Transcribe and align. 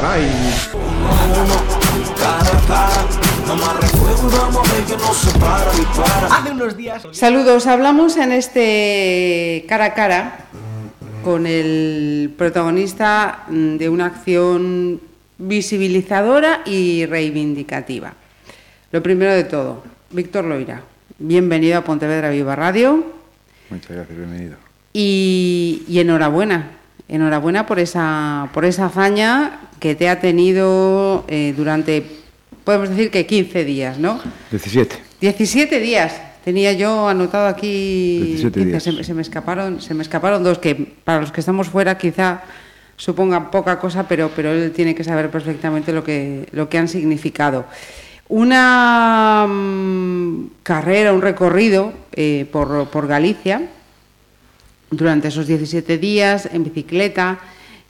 caray. 0.00 0.26
Hace 6.30 6.50
unos 6.52 6.76
días. 6.76 7.06
Saludos, 7.12 7.66
hablamos 7.66 8.16
en 8.16 8.32
este 8.32 9.64
cara 9.68 9.86
a 9.86 9.94
cara 9.94 10.38
con 11.24 11.46
el 11.46 12.32
protagonista 12.36 13.44
de 13.48 13.88
una 13.88 14.06
acción 14.06 15.00
visibilizadora 15.38 16.62
y 16.64 17.06
reivindicativa. 17.06 18.14
Lo 18.92 19.02
primero 19.02 19.32
de 19.32 19.44
todo, 19.44 19.82
Víctor 20.10 20.44
Loira, 20.44 20.82
bienvenido 21.18 21.78
a 21.78 21.84
Pontevedra 21.84 22.30
Viva 22.30 22.56
Radio. 22.56 23.04
Muchas 23.70 23.90
gracias, 23.90 24.16
bienvenido. 24.16 24.56
Y, 24.92 25.82
y 25.86 26.00
enhorabuena, 26.00 26.77
enhorabuena 27.08 27.66
por 27.66 27.78
esa, 27.78 28.48
por 28.52 28.64
esa 28.64 28.86
hazaña 28.86 29.60
que 29.80 29.94
te 29.94 30.08
ha 30.08 30.20
tenido 30.20 31.24
eh, 31.28 31.54
durante, 31.56 32.04
podemos 32.64 32.90
decir 32.90 33.10
que 33.10 33.26
15 33.26 33.64
días, 33.64 33.98
¿no? 33.98 34.20
17. 34.50 34.96
17 35.20 35.80
días. 35.80 36.20
Tenía 36.44 36.72
yo 36.72 37.08
anotado 37.08 37.46
aquí 37.46 38.20
17 38.20 38.64
días. 38.64 38.82
Se, 38.82 39.04
se 39.04 39.14
me 39.14 39.22
escaparon, 39.22 39.80
se 39.80 39.94
me 39.94 40.02
escaparon 40.02 40.42
dos 40.44 40.58
que 40.58 40.74
para 40.74 41.20
los 41.20 41.32
que 41.32 41.40
estamos 41.40 41.68
fuera 41.68 41.98
quizá 41.98 42.42
suponga 42.96 43.50
poca 43.50 43.78
cosa, 43.78 44.06
pero, 44.06 44.30
pero 44.34 44.52
él 44.52 44.72
tiene 44.72 44.94
que 44.94 45.04
saber 45.04 45.30
perfectamente 45.30 45.92
lo 45.92 46.04
que, 46.04 46.46
lo 46.52 46.68
que 46.68 46.78
han 46.78 46.88
significado. 46.88 47.64
Una 48.28 49.46
mm, 49.48 50.50
carrera, 50.62 51.14
un 51.14 51.22
recorrido 51.22 51.92
eh, 52.12 52.46
por, 52.50 52.88
por 52.88 53.06
Galicia 53.06 53.62
durante 54.90 55.28
esos 55.28 55.46
17 55.46 55.98
días 55.98 56.48
en 56.52 56.64
bicicleta, 56.64 57.38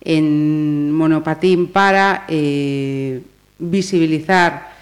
en 0.01 0.93
monopatín 0.93 1.69
para 1.69 2.25
eh, 2.29 3.21
visibilizar 3.59 4.73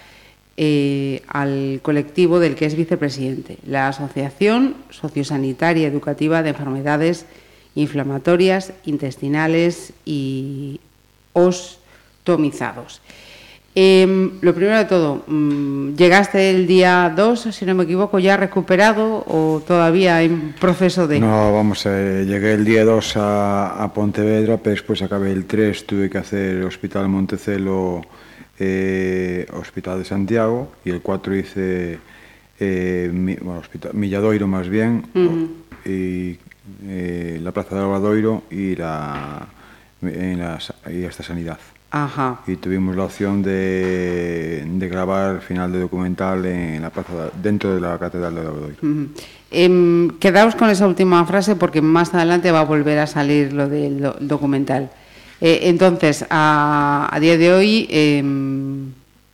eh, 0.57 1.21
al 1.27 1.79
colectivo 1.83 2.39
del 2.39 2.55
que 2.55 2.65
es 2.65 2.75
vicepresidente, 2.75 3.57
la 3.67 3.89
Asociación 3.89 4.75
Sociosanitaria 4.89 5.87
Educativa 5.87 6.41
de 6.41 6.49
Enfermedades 6.49 7.25
Inflamatorias, 7.75 8.73
Intestinales 8.85 9.93
y 10.03 10.79
Ostomizados. 11.33 13.01
Eh, 13.79 14.31
lo 14.41 14.55
primero 14.55 14.75
de 14.75 14.85
todo, 14.85 15.23
mm, 15.27 15.93
¿llegaste 15.93 16.49
el 16.49 16.65
día 16.65 17.13
2, 17.15 17.49
si 17.51 17.63
no 17.63 17.75
me 17.75 17.83
equivoco, 17.83 18.17
ya 18.17 18.35
recuperado 18.35 19.23
o 19.27 19.61
todavía 19.67 20.23
en 20.23 20.55
proceso 20.59 21.07
de...? 21.07 21.19
No, 21.19 21.53
vamos, 21.53 21.85
eh, 21.85 22.25
llegué 22.27 22.53
el 22.53 22.65
día 22.65 22.83
2 22.83 23.17
a, 23.17 23.83
a, 23.83 23.93
Pontevedra, 23.93 24.57
pero 24.57 24.71
después 24.71 25.03
acabé 25.03 25.31
el 25.31 25.45
3, 25.45 25.85
tuve 25.85 26.09
que 26.09 26.17
hacer 26.17 26.63
Hospital 26.63 27.07
Montecelo, 27.07 28.01
eh, 28.57 29.45
Hospital 29.53 29.99
de 29.99 30.05
Santiago, 30.05 30.71
y 30.83 30.89
el 30.89 31.01
4 31.01 31.35
hice 31.35 31.99
eh, 32.59 33.11
mi, 33.13 33.35
bueno, 33.35 33.59
hospital, 33.59 33.91
Milladoiro 33.93 34.47
más 34.47 34.67
bien, 34.69 35.05
uh 35.13 35.19
-huh. 35.19 35.47
y 35.85 36.39
eh, 36.87 37.39
la 37.43 37.51
Plaza 37.51 37.75
de 37.75 37.81
Albadoiro 37.81 38.41
y, 38.49 38.75
la, 38.75 39.45
en 40.01 40.39
la, 40.39 40.59
y 40.91 41.03
esta 41.03 41.23
sanidad. 41.23 41.57
Ajá. 41.89 42.41
Y 42.45 42.57
tuvimos 42.57 42.95
la 42.95 43.05
opción 43.05 43.41
de, 43.41 44.65
de 44.67 44.89
grabar 44.89 45.35
el 45.35 45.41
final 45.41 45.71
de 45.71 45.79
documental 45.79 46.45
en 46.45 46.81
la 46.81 46.89
plaza, 46.89 47.29
dentro 47.41 47.73
de 47.73 47.79
la 47.79 47.97
Catedral 47.97 48.35
de 48.35 48.41
Albadoiro. 48.41 48.75
Uh 48.81 48.85
-huh. 48.85 49.07
eh, 49.51 50.11
quedaos 50.19 50.55
con 50.55 50.69
esa 50.69 50.85
última 50.85 51.25
frase 51.25 51.55
porque 51.55 51.81
más 51.81 52.13
adelante 52.13 52.51
va 52.51 52.59
a 52.59 52.65
volver 52.65 52.99
a 52.99 53.07
salir 53.07 53.53
lo 53.53 53.69
del 53.69 54.01
do 54.01 54.15
documental. 54.19 54.89
Eh, 55.39 55.69
entonces, 55.69 56.25
a, 56.29 57.07
a, 57.11 57.19
día 57.19 57.37
de 57.37 57.53
hoy, 57.53 57.87
eh, 57.89 58.23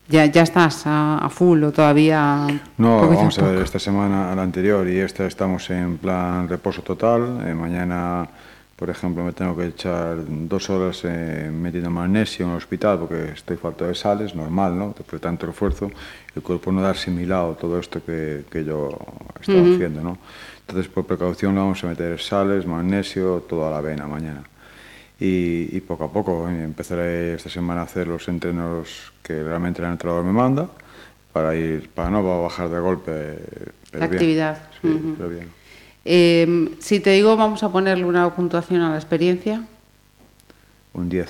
ya, 0.10 0.26
ya 0.26 0.44
estás 0.44 0.86
a, 0.86 1.18
a, 1.18 1.30
full 1.30 1.64
o 1.64 1.72
todavía. 1.72 2.46
No, 2.78 3.08
vamos 3.08 3.40
a 3.40 3.48
ver, 3.48 3.62
esta 3.64 3.80
semana 3.80 4.32
a 4.32 4.36
la 4.36 4.44
anterior 4.44 4.88
y 4.88 5.00
esta 5.00 5.26
estamos 5.26 5.70
en 5.70 5.98
plan 5.98 6.48
reposo 6.48 6.82
total. 6.82 7.42
Eh, 7.48 7.54
mañana, 7.54 8.28
por 8.84 8.90
exemplo, 8.90 9.24
me 9.24 9.32
tengo 9.32 9.56
que 9.56 9.68
echar 9.68 10.18
dos 10.28 10.70
horas 10.70 11.06
eh, 11.06 11.50
metido 11.50 11.90
magnesio 11.90 12.46
en 12.46 12.52
el 12.52 12.58
hospital 12.58 13.00
porque 13.00 13.32
estoy 13.32 13.56
falto 13.56 13.88
de 13.88 13.96
sales, 13.96 14.36
normal, 14.36 14.78
¿no? 14.78 14.88
Después 14.88 15.22
de 15.22 15.26
tanto 15.26 15.50
esfuerzo, 15.50 15.90
el 16.36 16.42
cuerpo 16.42 16.70
no 16.70 16.82
da 16.82 16.90
asimilado 16.90 17.56
todo 17.56 17.80
esto 17.80 18.04
que, 18.04 18.44
que 18.52 18.66
yo 18.66 18.90
estaba 19.40 19.60
uh 19.60 19.64
-huh. 19.64 19.76
haciendo, 19.76 20.02
¿no? 20.02 20.18
Entonces, 20.68 20.92
por 20.92 21.06
precaución, 21.06 21.56
le 21.56 21.62
vamos 21.62 21.82
a 21.82 21.88
meter 21.88 22.20
sales, 22.20 22.66
magnesio, 22.66 23.46
toda 23.48 23.72
la 23.72 23.80
vena 23.80 24.06
mañana. 24.06 24.44
Y, 25.18 25.70
y 25.72 25.80
poco 25.80 26.04
a 26.04 26.12
poco 26.12 26.50
empezaré 26.50 27.36
esta 27.36 27.50
semana 27.50 27.80
a 27.80 27.84
hacer 27.86 28.10
los 28.10 28.28
entrenos 28.28 29.14
que 29.24 29.42
realmente 29.42 29.82
el 29.82 29.88
entrenador 29.88 30.26
me 30.26 30.34
manda 30.34 30.68
para 31.32 31.56
ir, 31.56 31.88
para 31.88 32.10
no 32.10 32.44
bajar 32.44 32.68
de 32.68 32.80
golpe. 32.82 33.12
Eh, 33.14 33.72
pero 33.92 34.00
la 34.02 34.08
bien. 34.08 34.14
actividad. 34.14 34.58
Sí, 34.82 34.88
uh 34.88 34.92
-huh. 34.92 35.16
pero 35.16 35.30
bien. 35.30 35.63
Eh, 36.06 36.76
si 36.80 37.00
te 37.00 37.12
digo 37.12 37.38
vamos 37.38 37.64
a 37.64 37.70
ponerle 37.70 38.06
una 38.06 38.34
puntuación 38.36 38.82
a 38.82 38.90
la 38.90 38.98
experiencia 38.98 39.64
un 40.94 41.08
10 41.08 41.30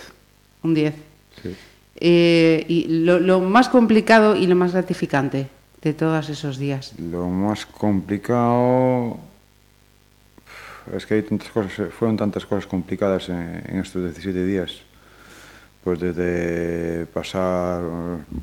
un 0.64 0.74
10 0.74 0.96
sí. 1.44 1.56
eh, 1.98 2.66
y 2.68 2.88
lo, 3.06 3.20
lo, 3.20 3.40
más 3.40 3.70
complicado 3.70 4.36
y 4.36 4.48
lo 4.48 4.56
más 4.56 4.74
gratificante 4.74 5.48
de 5.82 5.94
todos 5.94 6.28
esos 6.30 6.58
días 6.58 6.94
lo 6.98 7.28
más 7.28 7.68
complicado 7.68 9.20
es 10.92 11.06
que 11.06 11.16
hay 11.16 11.22
tantas 11.24 11.50
cosas, 11.50 11.94
fueron 11.94 12.18
tantas 12.18 12.46
cosas 12.46 12.68
complicadas 12.68 13.30
en, 13.30 13.64
en, 13.68 13.80
estos 13.80 14.04
17 14.04 14.46
días. 14.46 14.82
Pues 15.84 16.00
desde 16.00 17.06
pasar, 17.08 17.82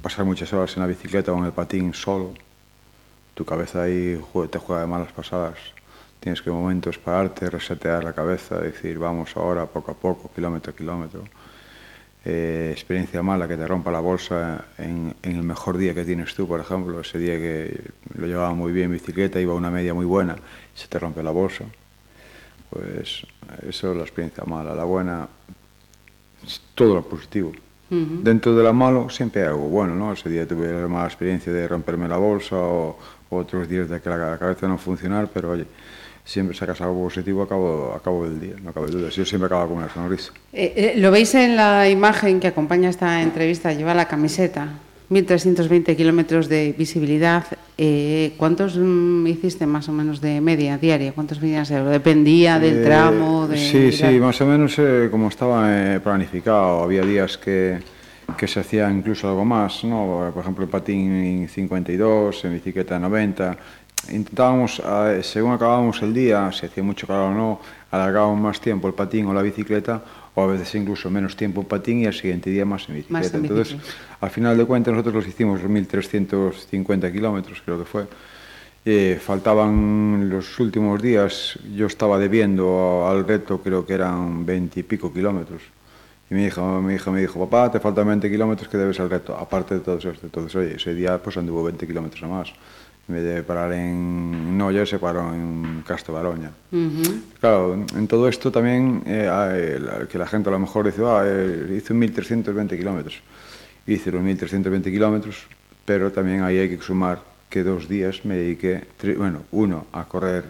pasar 0.02 0.24
muchas 0.24 0.52
horas 0.52 0.76
en 0.76 0.82
la 0.82 0.86
bicicleta 0.86 1.32
o 1.32 1.38
en 1.38 1.44
el 1.44 1.52
patín 1.52 1.94
solo, 1.94 2.34
tu 3.34 3.44
cabeza 3.44 3.82
ahí 3.82 4.20
te 4.50 4.58
juega 4.58 4.82
de 4.82 4.86
malas 4.86 5.12
pasadas. 5.12 5.58
tienes 6.20 6.42
que 6.42 6.50
momentos 6.50 6.98
pararte, 6.98 7.48
resetear 7.50 8.04
la 8.04 8.12
cabeza, 8.12 8.58
decir 8.58 8.98
vamos 8.98 9.36
ahora 9.36 9.66
poco 9.66 9.92
a 9.92 9.94
poco, 9.94 10.30
kilómetro 10.34 10.72
a 10.72 10.76
kilómetro. 10.76 11.24
Eh, 12.22 12.68
experiencia 12.70 13.22
mala 13.22 13.48
que 13.48 13.56
te 13.56 13.66
rompa 13.66 13.90
la 13.90 14.00
bolsa 14.00 14.66
en, 14.76 15.14
en, 15.22 15.36
el 15.36 15.42
mejor 15.42 15.78
día 15.78 15.94
que 15.94 16.04
tienes 16.04 16.34
tú, 16.34 16.46
por 16.46 16.60
ejemplo, 16.60 17.00
ese 17.00 17.18
día 17.18 17.36
que 17.36 17.80
lo 18.14 18.26
llevaba 18.26 18.52
muy 18.52 18.72
bien 18.72 18.92
bicicleta, 18.92 19.40
iba 19.40 19.54
a 19.54 19.56
una 19.56 19.70
media 19.70 19.94
muy 19.94 20.04
buena, 20.04 20.36
se 20.74 20.86
te 20.86 20.98
rompe 20.98 21.22
la 21.22 21.30
bolsa. 21.30 21.64
Pues 22.68 23.26
eso 23.66 23.90
es 23.90 23.96
la 23.96 24.02
experiencia 24.02 24.44
mala. 24.44 24.74
La 24.74 24.84
buena 24.84 25.26
es 26.46 26.60
todo 26.74 26.94
lo 26.94 27.02
positivo. 27.02 27.52
Uh 27.90 27.94
-huh. 27.94 28.22
Dentro 28.22 28.54
de 28.54 28.62
la 28.62 28.72
malo 28.72 29.08
siempre 29.08 29.42
hay 29.42 29.48
algo 29.48 29.68
bueno, 29.68 29.96
¿no? 29.96 30.12
Ese 30.12 30.28
día 30.28 30.46
tuve 30.46 30.70
la 30.72 30.86
mala 30.86 31.06
experiencia 31.06 31.52
de 31.52 31.66
romperme 31.66 32.06
la 32.06 32.18
bolsa 32.18 32.56
o, 32.56 32.98
o 33.30 33.36
otros 33.36 33.66
días 33.68 33.88
de 33.88 34.00
que 34.00 34.08
la 34.10 34.38
cabeza 34.38 34.68
no 34.68 34.78
funcionar, 34.78 35.28
pero 35.32 35.50
oye, 35.50 35.66
siempre 36.30 36.56
sacas 36.56 36.80
algo 36.80 37.02
positivo 37.02 37.42
a 37.42 37.48
cabo, 37.48 37.92
a 37.94 38.00
cabo 38.00 38.24
del 38.24 38.38
día, 38.38 38.54
no 38.62 38.72
cabe 38.72 38.88
duda. 38.88 39.08
Yo 39.08 39.24
siempre 39.24 39.46
acabo 39.46 39.68
con 39.68 39.78
una 39.78 39.92
sonrisa. 39.92 40.32
Eh, 40.52 40.72
eh, 40.76 40.94
lo 40.96 41.10
veis 41.10 41.34
en 41.34 41.56
la 41.56 41.88
imagen 41.88 42.38
que 42.38 42.46
acompaña 42.46 42.88
esta 42.88 43.20
entrevista, 43.20 43.72
lleva 43.72 43.94
la 43.94 44.06
camiseta. 44.06 44.68
1.320 45.10 45.96
kilómetros 45.96 46.48
de 46.48 46.72
visibilidad. 46.78 47.44
Eh, 47.76 48.34
¿Cuántos 48.36 48.76
mm, 48.78 49.26
hiciste 49.26 49.66
más 49.66 49.88
o 49.88 49.92
menos 49.92 50.20
de 50.20 50.40
media 50.40 50.78
diaria? 50.78 51.12
¿Cuántos 51.12 51.40
venías 51.40 51.68
¿Dependía 51.68 52.60
del 52.60 52.78
eh, 52.78 52.84
tramo? 52.84 53.48
De, 53.48 53.58
sí, 53.58 53.90
sí, 53.90 54.20
más 54.20 54.40
o 54.40 54.46
menos 54.46 54.78
eh, 54.78 55.08
como 55.10 55.28
estaba 55.28 55.66
eh, 55.66 56.00
planificado. 56.00 56.84
Había 56.84 57.02
días 57.02 57.38
que, 57.38 57.80
que 58.38 58.46
se 58.46 58.60
hacía 58.60 58.88
incluso 58.88 59.28
algo 59.28 59.44
más, 59.44 59.82
¿no? 59.82 60.30
Por 60.32 60.42
ejemplo, 60.42 60.62
el 60.62 60.70
patín 60.70 61.48
52, 61.48 62.44
en 62.44 62.52
bicicleta 62.52 62.96
90. 63.00 63.58
intentábamos, 64.08 64.82
según 65.22 65.52
acabábamos 65.52 66.02
el 66.02 66.14
día, 66.14 66.50
si 66.52 66.66
hacía 66.66 66.82
mucho 66.82 67.06
calor 67.06 67.32
o 67.32 67.34
no, 67.34 67.60
alargábamos 67.90 68.40
más 68.40 68.60
tiempo 68.60 68.88
el 68.88 68.94
patín 68.94 69.26
o 69.26 69.34
la 69.34 69.42
bicicleta, 69.42 70.02
o 70.34 70.42
a 70.42 70.46
veces 70.46 70.74
incluso 70.74 71.10
menos 71.10 71.36
tiempo 71.36 71.60
en 71.60 71.66
patín 71.66 72.00
y 72.00 72.06
al 72.06 72.14
siguiente 72.14 72.50
día 72.50 72.64
más 72.64 72.88
en 72.88 72.96
bicicleta. 72.96 73.18
Más 73.18 73.34
en 73.34 73.42
bicicleta. 73.42 73.70
Entonces, 73.70 73.96
al 74.20 74.30
final 74.30 74.56
de 74.56 74.64
cuentas, 74.64 74.92
nosotros 74.92 75.14
los 75.14 75.26
hicimos 75.26 75.60
1.350 75.60 77.12
kilómetros, 77.12 77.62
creo 77.64 77.78
que 77.78 77.84
fue. 77.84 78.06
Eh, 78.84 79.20
faltaban 79.20 80.30
los 80.30 80.58
últimos 80.58 81.02
días, 81.02 81.58
yo 81.74 81.86
estaba 81.86 82.18
debiendo 82.18 83.06
al 83.06 83.26
reto, 83.26 83.60
creo 83.60 83.84
que 83.84 83.92
eran 83.92 84.46
20 84.46 84.80
y 84.80 84.82
pico 84.84 85.12
kilómetros. 85.12 85.62
Y 86.30 86.34
mi 86.34 86.44
hija, 86.44 86.62
mi 86.80 86.94
hija 86.94 87.10
me 87.10 87.20
dijo, 87.20 87.38
papá, 87.40 87.70
te 87.70 87.80
faltan 87.80 88.06
20 88.06 88.30
kilómetros 88.30 88.68
que 88.68 88.78
debes 88.78 88.98
al 89.00 89.10
reto, 89.10 89.36
aparte 89.36 89.74
de 89.74 89.80
todos 89.80 90.04
eso. 90.04 90.20
Entonces, 90.22 90.54
oye, 90.54 90.76
ese 90.76 90.94
día 90.94 91.18
pues 91.18 91.36
anduvo 91.36 91.64
20 91.64 91.86
kilómetros 91.86 92.22
a 92.22 92.28
más 92.28 92.52
en 93.10 93.14
vez 93.18 93.24
de 93.24 93.42
parar 93.42 93.72
en 93.72 94.56
Noia, 94.56 94.86
se 94.86 94.98
paró 94.98 95.34
en 95.34 95.82
Castro 95.82 96.14
Baroña. 96.14 96.52
Uh 96.70 96.76
-huh. 96.76 97.20
Claro, 97.40 97.74
en 97.74 98.06
todo 98.06 98.28
isto 98.30 98.54
tamén 98.54 99.02
eh, 99.04 99.26
ah, 99.26 100.06
que 100.06 100.14
la 100.14 100.30
gente 100.30 100.46
a 100.48 100.54
lo 100.54 100.62
mejor 100.62 100.86
dice, 100.86 101.02
ah, 101.02 101.26
eh, 101.26 101.74
hice 101.74 101.90
1.320 101.90 102.78
kilómetros. 102.78 103.18
Hice 103.86 104.14
los 104.14 104.22
1.320 104.22 104.94
kilómetros, 104.94 105.50
pero 105.82 106.14
tamén 106.14 106.46
ahí 106.46 106.62
hai 106.62 106.70
que 106.70 106.78
sumar 106.78 107.18
que 107.50 107.66
dos 107.66 107.90
días 107.90 108.22
me 108.22 108.38
dediqué, 108.38 108.86
bueno, 109.18 109.42
uno 109.50 109.90
a 109.90 110.06
correr 110.06 110.46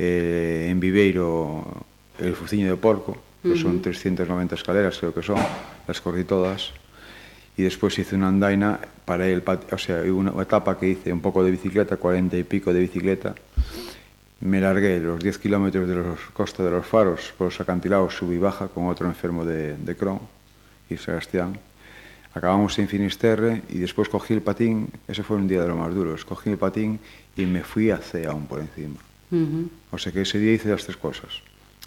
eh, 0.00 0.72
en 0.72 0.80
Viveiro 0.80 1.84
el 2.16 2.32
Fuciño 2.32 2.72
de 2.72 2.80
Porco, 2.80 3.20
que 3.44 3.52
uh 3.52 3.52
-huh. 3.52 3.60
son 3.60 3.84
390 3.84 4.56
escaleras, 4.56 4.96
creo 4.96 5.12
que 5.12 5.20
son, 5.20 5.36
las 5.84 6.00
corrí 6.00 6.24
todas, 6.24 6.72
y 7.56 7.62
después 7.62 7.98
hice 7.98 8.16
una 8.16 8.28
andaina, 8.28 8.80
para 9.04 9.26
el 9.26 9.42
o 9.70 9.78
sea, 9.78 10.02
una 10.12 10.42
etapa 10.42 10.78
que 10.78 10.88
hice 10.88 11.12
un 11.12 11.20
poco 11.20 11.44
de 11.44 11.50
bicicleta, 11.50 11.96
40 11.96 12.36
y 12.36 12.44
pico 12.44 12.72
de 12.72 12.80
bicicleta, 12.80 13.34
me 14.40 14.60
largué 14.60 14.98
los 14.98 15.22
10 15.22 15.38
kilómetros 15.38 15.88
de 15.88 15.94
los 15.94 16.18
costas 16.32 16.66
de 16.66 16.72
los 16.72 16.86
faros 16.86 17.32
por 17.36 17.46
los 17.46 17.60
acantilados, 17.60 18.14
subí 18.14 18.36
y 18.36 18.38
baja 18.38 18.68
con 18.68 18.88
otro 18.88 19.06
enfermo 19.06 19.44
de, 19.44 19.76
de 19.76 19.96
Crohn 19.96 20.20
y 20.90 20.96
Sebastián. 20.96 21.58
Acabamos 22.34 22.78
en 22.78 22.88
Finisterre 22.88 23.62
y 23.68 23.78
después 23.78 24.08
cogí 24.08 24.32
el 24.32 24.40
patín, 24.40 24.88
ese 25.06 25.22
fue 25.22 25.36
un 25.36 25.46
día 25.46 25.60
de 25.62 25.68
los 25.68 25.76
más 25.76 25.94
duros, 25.94 26.24
cogí 26.24 26.50
el 26.50 26.58
patín 26.58 26.98
y 27.36 27.44
me 27.44 27.62
fui 27.62 27.90
a 27.90 27.98
C 27.98 28.26
aún 28.26 28.46
por 28.46 28.60
encima. 28.60 28.96
O 29.90 29.98
sea 29.98 30.12
que 30.12 30.22
ese 30.22 30.38
día 30.38 30.52
hice 30.54 30.68
las 30.68 30.84
tres 30.84 30.96
cosas. 30.96 31.30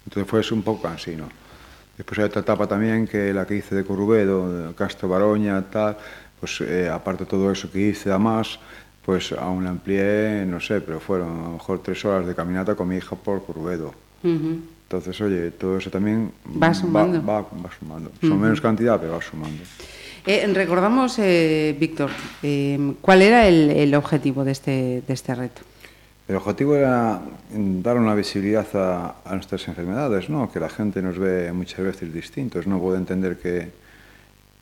Entonces 0.04 0.28
fue 0.28 0.56
un 0.56 0.62
poco 0.62 0.82
cansino. 0.82 1.28
Después 1.96 2.18
hay 2.18 2.24
otra 2.26 2.42
etapa 2.42 2.66
también, 2.66 3.06
que 3.06 3.32
la 3.32 3.46
que 3.46 3.56
hice 3.56 3.74
de 3.74 3.84
Corubedo, 3.84 4.74
Castro 4.74 5.08
Baroña, 5.08 5.62
tal, 5.70 5.96
pues 6.38 6.60
eh, 6.60 6.90
aparte 6.92 7.24
de 7.24 7.30
todo 7.30 7.50
eso 7.50 7.70
que 7.70 7.80
hice 7.80 8.10
además, 8.10 8.58
pues 9.04 9.32
aún 9.32 9.64
la 9.64 9.70
amplié, 9.70 10.44
no 10.46 10.60
sé, 10.60 10.80
pero 10.80 11.00
fueron 11.00 11.38
a 11.38 11.42
lo 11.42 11.52
mejor 11.52 11.80
tres 11.82 12.04
horas 12.04 12.26
de 12.26 12.34
caminata 12.34 12.74
con 12.74 12.88
mi 12.88 12.96
hija 12.96 13.16
por 13.16 13.44
Corubedo. 13.44 13.94
Entonces, 14.22 15.20
oye, 15.20 15.52
todo 15.52 15.78
eso 15.78 15.90
también 15.90 16.32
va 16.62 16.74
sumando. 16.74 17.24
Va, 17.24 17.42
va, 17.42 17.70
sumando. 17.78 18.10
Son 18.20 18.40
menos 18.40 18.60
cantidad, 18.60 19.00
pero 19.00 19.12
va 19.12 19.22
sumando. 19.22 19.62
Eh, 20.26 20.44
recordamos, 20.52 21.18
eh, 21.20 21.76
Víctor, 21.78 22.10
eh, 22.42 22.94
¿cuál 23.00 23.22
era 23.22 23.46
el, 23.46 23.70
el, 23.70 23.94
objetivo 23.94 24.44
de 24.44 24.52
este, 24.52 25.02
de 25.06 25.14
este 25.14 25.34
reto? 25.36 25.62
El 26.28 26.34
objetivo 26.34 26.74
era 26.74 27.20
dar 27.50 27.96
una 27.96 28.14
visibilidad 28.14 28.66
a, 28.74 29.34
nuestras 29.34 29.68
enfermedades, 29.68 30.28
¿no? 30.28 30.50
que 30.50 30.58
la 30.58 30.68
gente 30.68 31.00
nos 31.00 31.18
ve 31.18 31.52
muchas 31.52 31.84
veces 31.84 32.12
distintos, 32.12 32.66
no 32.66 32.80
puede 32.80 32.98
entender 32.98 33.38
que 33.38 33.70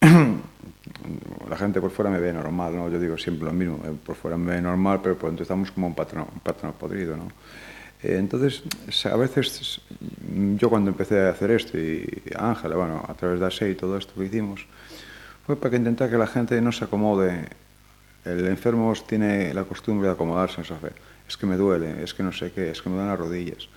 la 1.48 1.56
gente 1.56 1.80
por 1.80 1.90
fuera 1.90 2.10
me 2.10 2.20
ve 2.20 2.34
normal, 2.34 2.76
¿no? 2.76 2.90
yo 2.90 3.00
digo 3.00 3.16
siempre 3.16 3.46
lo 3.46 3.52
mismo, 3.52 3.78
por 4.04 4.14
fuera 4.14 4.36
me 4.36 4.56
ve 4.56 4.60
normal, 4.60 5.00
pero 5.02 5.16
por 5.16 5.30
dentro 5.30 5.44
estamos 5.44 5.70
como 5.70 5.86
un 5.86 5.94
patrón, 5.94 6.26
un 6.34 6.40
patrón 6.40 6.74
podrido. 6.78 7.16
¿no? 7.16 7.28
entonces, 8.02 8.62
a 9.06 9.16
veces 9.16 9.80
yo 10.58 10.68
cuando 10.68 10.90
empecé 10.90 11.22
a 11.22 11.30
hacer 11.30 11.50
esto, 11.50 11.78
y 11.78 12.22
Ángela, 12.36 12.76
bueno, 12.76 13.02
a 13.08 13.14
través 13.14 13.40
de 13.40 13.46
ASE 13.46 13.70
y 13.70 13.74
todo 13.74 13.96
esto 13.96 14.12
que 14.14 14.26
hicimos, 14.26 14.66
fue 15.46 15.56
para 15.56 15.74
intentar 15.76 16.10
que 16.10 16.18
la 16.18 16.26
gente 16.26 16.60
no 16.60 16.72
se 16.72 16.84
acomode. 16.84 17.46
El 18.24 18.46
enfermo 18.46 18.92
tiene 19.06 19.52
la 19.54 19.64
costumbre 19.64 20.08
de 20.08 20.14
acomodarse 20.14 20.60
en 20.60 20.66
sofá. 20.66 20.88
Es 21.28 21.36
que 21.36 21.46
me 21.46 21.56
duele, 21.56 22.02
es 22.02 22.14
que 22.14 22.22
no 22.22 22.32
sé 22.32 22.52
qué, 22.52 22.70
es 22.70 22.82
que 22.82 22.90
me 22.90 22.96
dan 22.96 23.08
las 23.08 23.18
rodillas. 23.18 23.68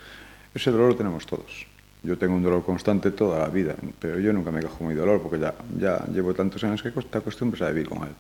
Ese 0.54 0.72
dolor 0.72 0.90
lo 0.90 0.96
tenemos 0.96 1.26
todos. 1.26 1.66
Yo 2.04 2.18
tengo 2.18 2.36
un 2.36 2.44
dolor 2.44 2.64
constante 2.64 3.12
toda 3.12 3.40
la 3.40 3.48
vida, 3.48 3.76
pero 4.00 4.20
yo 4.20 4.32
nunca 4.32 4.52
me 4.52 4.60
quejo 4.60 4.84
mi 4.84 4.94
dolor 4.94 5.22
porque 5.22 5.40
ya, 5.40 5.54
ya 5.78 6.06
llevo 6.14 6.34
tantos 6.34 6.64
años 6.64 6.82
que 6.82 6.92
te 6.92 7.18
acostumbras 7.18 7.62
a 7.64 7.70
vivir 7.70 7.90
con 7.90 8.04
él. 8.04 8.14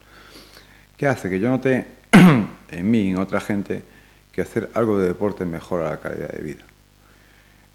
¿Qué 0.97 1.07
hace? 1.07 1.29
Que 1.29 1.39
yo 1.39 1.49
note 1.49 1.85
en 2.71 2.91
mí, 2.91 3.09
en 3.09 3.17
otra 3.17 3.39
gente, 3.39 3.83
que 4.31 4.41
hacer 4.41 4.69
algo 4.73 4.99
de 4.99 5.07
deporte 5.07 5.45
mejora 5.45 5.91
la 5.91 5.97
calidad 5.97 6.29
de 6.29 6.41
vida. 6.41 6.63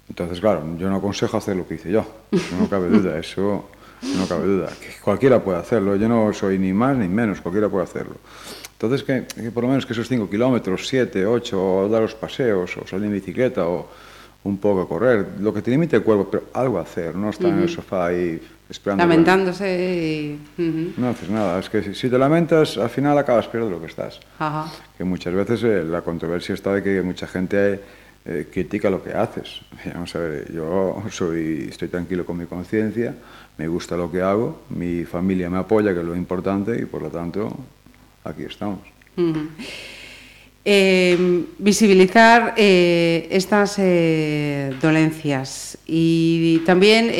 Entonces, 0.09 0.39
claro, 0.39 0.77
yo 0.77 0.89
no 0.89 0.97
aconsejo 0.97 1.37
hacer 1.37 1.55
lo 1.55 1.67
que 1.67 1.75
hice 1.75 1.91
yo, 1.91 2.05
no 2.59 2.69
cabe 2.69 2.89
duda, 2.89 3.17
eso 3.17 3.69
no 4.17 4.27
cabe 4.27 4.45
duda. 4.45 4.69
Que 4.79 5.01
cualquiera 5.01 5.41
puede 5.41 5.59
hacerlo, 5.59 5.95
yo 5.95 6.07
no 6.07 6.31
soy 6.33 6.59
ni 6.59 6.73
más 6.73 6.97
ni 6.97 7.07
menos, 7.07 7.41
cualquiera 7.41 7.69
puede 7.69 7.85
hacerlo. 7.85 8.15
Entonces, 8.83 9.03
que, 9.07 9.41
que 9.41 9.49
por 9.49 9.63
lo 9.63 9.69
menos 9.69 9.85
que 9.85 9.93
esos 9.93 10.09
5 10.09 10.29
kilómetros, 10.29 10.85
7, 10.89 11.25
8, 11.25 11.63
o 11.63 11.87
dar 11.87 12.01
los 12.01 12.15
paseos, 12.15 12.75
o 12.75 12.85
salir 12.85 13.05
en 13.05 13.13
bicicleta, 13.13 13.65
o 13.65 13.87
un 14.43 14.57
poco 14.57 14.81
a 14.81 14.87
correr, 14.89 15.25
lo 15.39 15.53
que 15.53 15.61
te 15.61 15.71
limite 15.71 15.95
el 15.95 16.03
cuerpo, 16.03 16.27
pero 16.29 16.43
algo 16.53 16.79
hacer, 16.79 17.15
no 17.15 17.29
estar 17.29 17.47
uh 17.47 17.49
-huh. 17.49 17.57
en 17.57 17.63
el 17.63 17.69
sofá 17.69 18.07
ahí 18.07 18.41
esperando. 18.69 19.01
Lamentándose 19.01 20.35
y... 20.57 20.61
Uh 20.61 20.61
-huh. 20.61 20.93
No 20.97 21.07
haces 21.07 21.29
nada, 21.29 21.59
es 21.59 21.69
que 21.69 21.81
si, 21.81 21.95
si, 21.95 22.09
te 22.09 22.17
lamentas, 22.17 22.77
al 22.77 22.89
final 22.89 23.17
acabas 23.17 23.47
peor 23.47 23.65
de 23.65 23.71
lo 23.71 23.79
que 23.79 23.87
estás. 23.87 24.19
Ajá. 24.37 24.69
Que 24.97 25.05
muchas 25.05 25.33
veces 25.33 25.63
eh, 25.63 25.83
la 25.85 26.01
controversia 26.01 26.53
está 26.53 26.73
de 26.73 26.83
que 26.83 27.01
mucha 27.01 27.25
gente 27.25 27.79
eh, 28.25 28.47
critica 28.51 28.89
lo 28.89 29.01
que 29.01 29.13
haces. 29.13 29.61
Vamos 29.93 30.13
a 30.13 30.19
ver, 30.19 30.51
yo 30.51 31.01
soy, 31.09 31.67
estoy 31.69 31.87
tranquilo 31.87 32.25
con 32.25 32.37
mi 32.37 32.47
conciencia, 32.47 33.15
me 33.57 33.69
gusta 33.69 33.95
lo 33.95 34.11
que 34.11 34.21
hago, 34.21 34.63
mi 34.71 35.05
familia 35.05 35.49
me 35.49 35.59
apoya, 35.59 35.93
que 35.93 36.01
es 36.01 36.05
lo 36.05 36.17
importante, 36.17 36.77
y 36.81 36.85
por 36.85 37.01
lo 37.01 37.09
tanto, 37.09 37.49
aquí 38.23 38.43
estamos. 38.43 38.79
Uh 39.15 39.21
-huh. 39.21 39.47
eh, 40.65 41.45
visibilizar 41.59 42.53
eh, 42.57 43.27
estas 43.29 43.75
eh, 43.79 44.73
dolencias 44.81 45.77
y 45.85 46.59
también 46.65 47.11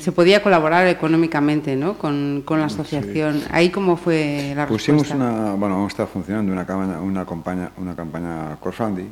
se 0.00 0.12
podía 0.12 0.42
colaborar 0.42 0.86
económicamente 0.86 1.74
¿no? 1.76 1.96
con, 1.96 2.42
con 2.44 2.60
la 2.60 2.66
asociación. 2.66 3.40
Sí. 3.40 3.46
¿Ahí 3.50 3.70
cómo 3.70 3.96
fue 3.96 4.52
la 4.54 4.66
Pusimos 4.66 5.08
respuesta? 5.08 5.16
una, 5.16 5.54
bueno, 5.54 5.74
vamos 5.76 5.90
a 5.90 5.94
estar 5.94 6.08
funcionando 6.08 6.52
una 6.52 6.66
campaña, 6.66 7.00
una 7.00 7.24
campaña, 7.24 7.70
una 7.78 7.96
campaña 7.96 8.58
crowdfunding, 8.60 9.10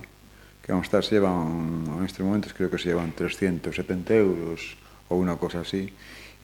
que 0.63 0.73
vamos 0.73 0.85
a 0.85 0.89
estar, 0.89 1.05
se 1.05 1.15
llevan, 1.15 1.85
en 1.99 2.05
estos 2.05 2.25
momentos 2.27 2.53
creo 2.53 2.71
que 2.71 2.79
se 2.79 2.91
llevan 2.91 3.13
370 3.13 4.15
euros 4.15 4.77
o 5.09 5.17
una 5.17 5.37
cosa 5.37 5.61
así, 5.61 5.93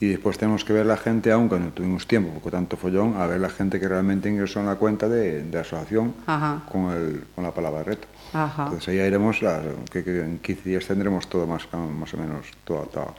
y 0.03 0.09
después 0.09 0.37
tenemos 0.37 0.65
que 0.65 0.73
ver 0.73 0.85
la 0.85 0.97
gente, 0.97 1.31
aun 1.31 1.47
cuando 1.47 1.71
tuvimos 1.71 2.05
tiempo, 2.05 2.31
porque 2.33 2.51
tanto 2.51 2.75
follón, 2.75 3.15
a 3.15 3.25
ver 3.25 3.39
la 3.39 3.49
gente 3.49 3.79
que 3.79 3.87
realmente 3.87 4.27
ingresó 4.27 4.59
en 4.59 4.65
la 4.65 4.75
cuenta 4.75 5.07
de, 5.07 5.43
de 5.43 5.57
asociación 5.57 6.13
con, 6.69 6.91
el, 6.91 7.23
con 7.33 7.45
la 7.45 7.51
palabra 7.51 7.83
reto. 7.83 8.05
Ajá. 8.33 8.63
Entonces 8.63 8.89
ahí 8.89 8.97
iremos, 8.97 9.41
a, 9.43 9.61
que, 9.89 10.03
que, 10.03 10.19
en 10.19 10.39
15 10.39 10.69
días 10.69 10.85
tendremos 10.85 11.29
todo 11.29 11.47
más, 11.47 11.69
más 11.71 12.13
o 12.13 12.17
menos 12.17 12.47
todo 12.65 12.81
atado. 12.81 13.15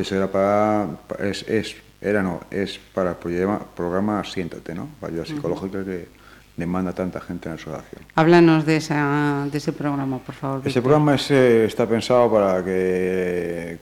Eso 0.00 0.16
era 0.16 0.26
para, 0.26 0.88
es, 1.20 1.44
es, 1.46 1.76
era 2.00 2.24
no, 2.24 2.40
es 2.50 2.76
para 2.92 3.10
el 3.10 3.16
programa, 3.16 3.60
programa 3.76 4.24
Siéntate, 4.24 4.74
¿no? 4.74 4.88
Para 4.98 5.12
ayuda 5.12 5.26
psicológica 5.26 5.84
que 5.84 6.08
demanda 6.56 6.92
tanta 6.92 7.20
gente 7.20 7.48
en 7.48 7.54
la 7.54 7.60
asociación. 7.60 8.02
Háblanos 8.16 8.66
de, 8.66 8.78
esa, 8.78 9.46
de 9.48 9.58
ese 9.58 9.72
programa, 9.72 10.18
por 10.18 10.34
favor. 10.34 10.62
Ese 10.64 10.82
programa 10.82 11.14
es, 11.14 11.30
eh, 11.30 11.66
está 11.66 11.86
pensado 11.86 12.28
para 12.32 12.64
que 12.64 13.78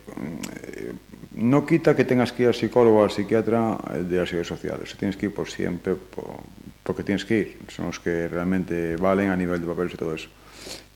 no 1.36 1.66
quita 1.66 1.96
que 1.96 2.04
tengas 2.04 2.32
que 2.32 2.44
ir 2.44 2.48
al 2.48 2.54
psicólogo 2.54 3.00
o 3.00 3.04
al 3.04 3.10
psiquiatra 3.10 3.78
de 4.08 4.16
las 4.16 4.30
redes 4.30 4.46
sociales. 4.46 4.94
Tienes 4.96 5.16
que 5.16 5.26
ir 5.26 5.34
por 5.34 5.48
siempre, 5.48 5.94
por, 5.94 6.40
porque 6.82 7.02
tienes 7.02 7.24
que 7.24 7.38
ir. 7.38 7.58
Son 7.68 7.86
los 7.86 7.98
que 7.98 8.28
realmente 8.28 8.96
valen 8.96 9.30
a 9.30 9.36
nivel 9.36 9.60
de 9.60 9.66
papeles 9.66 9.94
y 9.94 9.96
todo 9.96 10.14
eso. 10.14 10.28